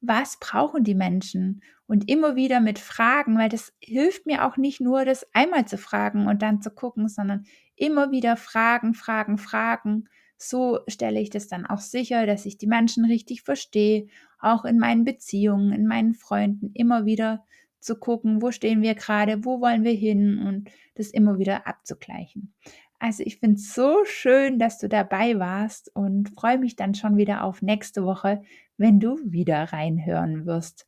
was 0.00 0.38
brauchen 0.38 0.84
die 0.84 0.94
Menschen? 0.94 1.60
Und 1.88 2.08
immer 2.08 2.36
wieder 2.36 2.60
mit 2.60 2.78
Fragen, 2.78 3.36
weil 3.38 3.48
das 3.48 3.72
hilft 3.80 4.24
mir 4.24 4.46
auch 4.46 4.56
nicht 4.56 4.80
nur, 4.80 5.04
das 5.04 5.26
einmal 5.32 5.64
zu 5.64 5.78
fragen 5.78 6.28
und 6.28 6.42
dann 6.42 6.62
zu 6.62 6.70
gucken, 6.70 7.08
sondern 7.08 7.42
immer 7.74 8.12
wieder 8.12 8.36
Fragen, 8.36 8.94
Fragen, 8.94 9.36
Fragen 9.36 10.04
so 10.42 10.80
stelle 10.88 11.20
ich 11.20 11.30
das 11.30 11.48
dann 11.48 11.66
auch 11.66 11.80
sicher, 11.80 12.26
dass 12.26 12.46
ich 12.46 12.56
die 12.56 12.66
Menschen 12.66 13.04
richtig 13.04 13.42
verstehe, 13.42 14.06
auch 14.38 14.64
in 14.64 14.78
meinen 14.78 15.04
Beziehungen, 15.04 15.72
in 15.72 15.86
meinen 15.86 16.14
Freunden 16.14 16.70
immer 16.72 17.04
wieder 17.04 17.44
zu 17.78 17.96
gucken, 17.96 18.40
wo 18.40 18.50
stehen 18.50 18.82
wir 18.82 18.94
gerade, 18.94 19.44
wo 19.44 19.60
wollen 19.60 19.84
wir 19.84 19.92
hin 19.92 20.38
und 20.38 20.70
das 20.94 21.10
immer 21.10 21.38
wieder 21.38 21.66
abzugleichen. 21.66 22.54
Also 22.98 23.22
ich 23.24 23.38
finde 23.38 23.56
es 23.56 23.74
so 23.74 24.04
schön, 24.04 24.58
dass 24.58 24.78
du 24.78 24.88
dabei 24.88 25.38
warst 25.38 25.94
und 25.94 26.30
freue 26.30 26.58
mich 26.58 26.76
dann 26.76 26.94
schon 26.94 27.16
wieder 27.16 27.44
auf 27.44 27.62
nächste 27.62 28.04
Woche, 28.04 28.42
wenn 28.76 29.00
du 29.00 29.18
wieder 29.24 29.64
reinhören 29.72 30.46
wirst. 30.46 30.86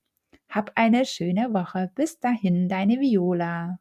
Hab 0.48 0.72
eine 0.74 1.06
schöne 1.06 1.52
Woche. 1.54 1.90
Bis 1.94 2.20
dahin, 2.20 2.68
deine 2.68 3.00
Viola. 3.00 3.78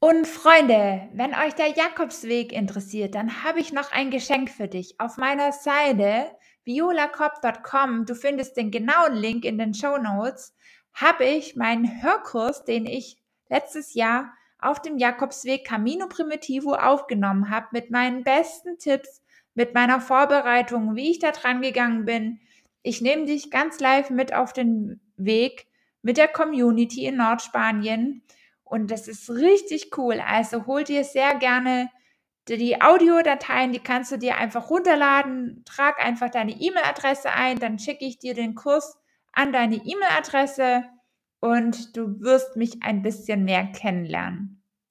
Und 0.00 0.28
Freunde, 0.28 1.08
wenn 1.12 1.34
euch 1.34 1.54
der 1.54 1.70
Jakobsweg 1.70 2.52
interessiert, 2.52 3.16
dann 3.16 3.42
habe 3.42 3.58
ich 3.58 3.72
noch 3.72 3.90
ein 3.90 4.10
Geschenk 4.10 4.48
für 4.48 4.68
dich. 4.68 4.94
Auf 5.00 5.16
meiner 5.16 5.50
Seite 5.50 6.30
violacop.com, 6.64 8.06
du 8.06 8.14
findest 8.14 8.56
den 8.56 8.70
genauen 8.70 9.14
Link 9.14 9.44
in 9.44 9.58
den 9.58 9.74
Show 9.74 9.98
Notes, 9.98 10.54
habe 10.92 11.24
ich 11.24 11.56
meinen 11.56 12.00
Hörkurs, 12.00 12.64
den 12.64 12.86
ich 12.86 13.16
letztes 13.48 13.94
Jahr 13.94 14.32
auf 14.60 14.80
dem 14.80 14.98
Jakobsweg 14.98 15.66
Camino 15.66 16.06
Primitivo 16.06 16.74
aufgenommen 16.74 17.50
habe, 17.50 17.66
mit 17.72 17.90
meinen 17.90 18.22
besten 18.22 18.78
Tipps, 18.78 19.20
mit 19.54 19.74
meiner 19.74 20.00
Vorbereitung, 20.00 20.94
wie 20.94 21.10
ich 21.10 21.18
da 21.18 21.32
dran 21.32 21.60
gegangen 21.60 22.04
bin. 22.04 22.38
Ich 22.84 23.00
nehme 23.00 23.26
dich 23.26 23.50
ganz 23.50 23.80
live 23.80 24.10
mit 24.10 24.32
auf 24.32 24.52
den 24.52 25.00
Weg 25.16 25.66
mit 26.02 26.18
der 26.18 26.28
Community 26.28 27.04
in 27.04 27.16
Nordspanien 27.16 28.22
und 28.70 28.90
das 28.90 29.08
ist 29.08 29.30
richtig 29.30 29.96
cool. 29.96 30.20
Also 30.26 30.66
hol 30.66 30.84
dir 30.84 31.04
sehr 31.04 31.34
gerne 31.34 31.90
die 32.48 32.80
Audiodateien, 32.80 33.72
die 33.72 33.78
kannst 33.80 34.10
du 34.10 34.16
dir 34.16 34.38
einfach 34.38 34.70
runterladen. 34.70 35.62
Trag 35.66 36.02
einfach 36.04 36.30
deine 36.30 36.52
E-Mail-Adresse 36.52 37.30
ein, 37.30 37.58
dann 37.58 37.78
schicke 37.78 38.06
ich 38.06 38.18
dir 38.18 38.34
den 38.34 38.54
Kurs 38.54 38.96
an 39.32 39.52
deine 39.52 39.76
E-Mail-Adresse 39.76 40.84
und 41.40 41.96
du 41.96 42.20
wirst 42.20 42.56
mich 42.56 42.82
ein 42.82 43.02
bisschen 43.02 43.44
mehr 43.44 43.66
kennenlernen. 43.66 44.57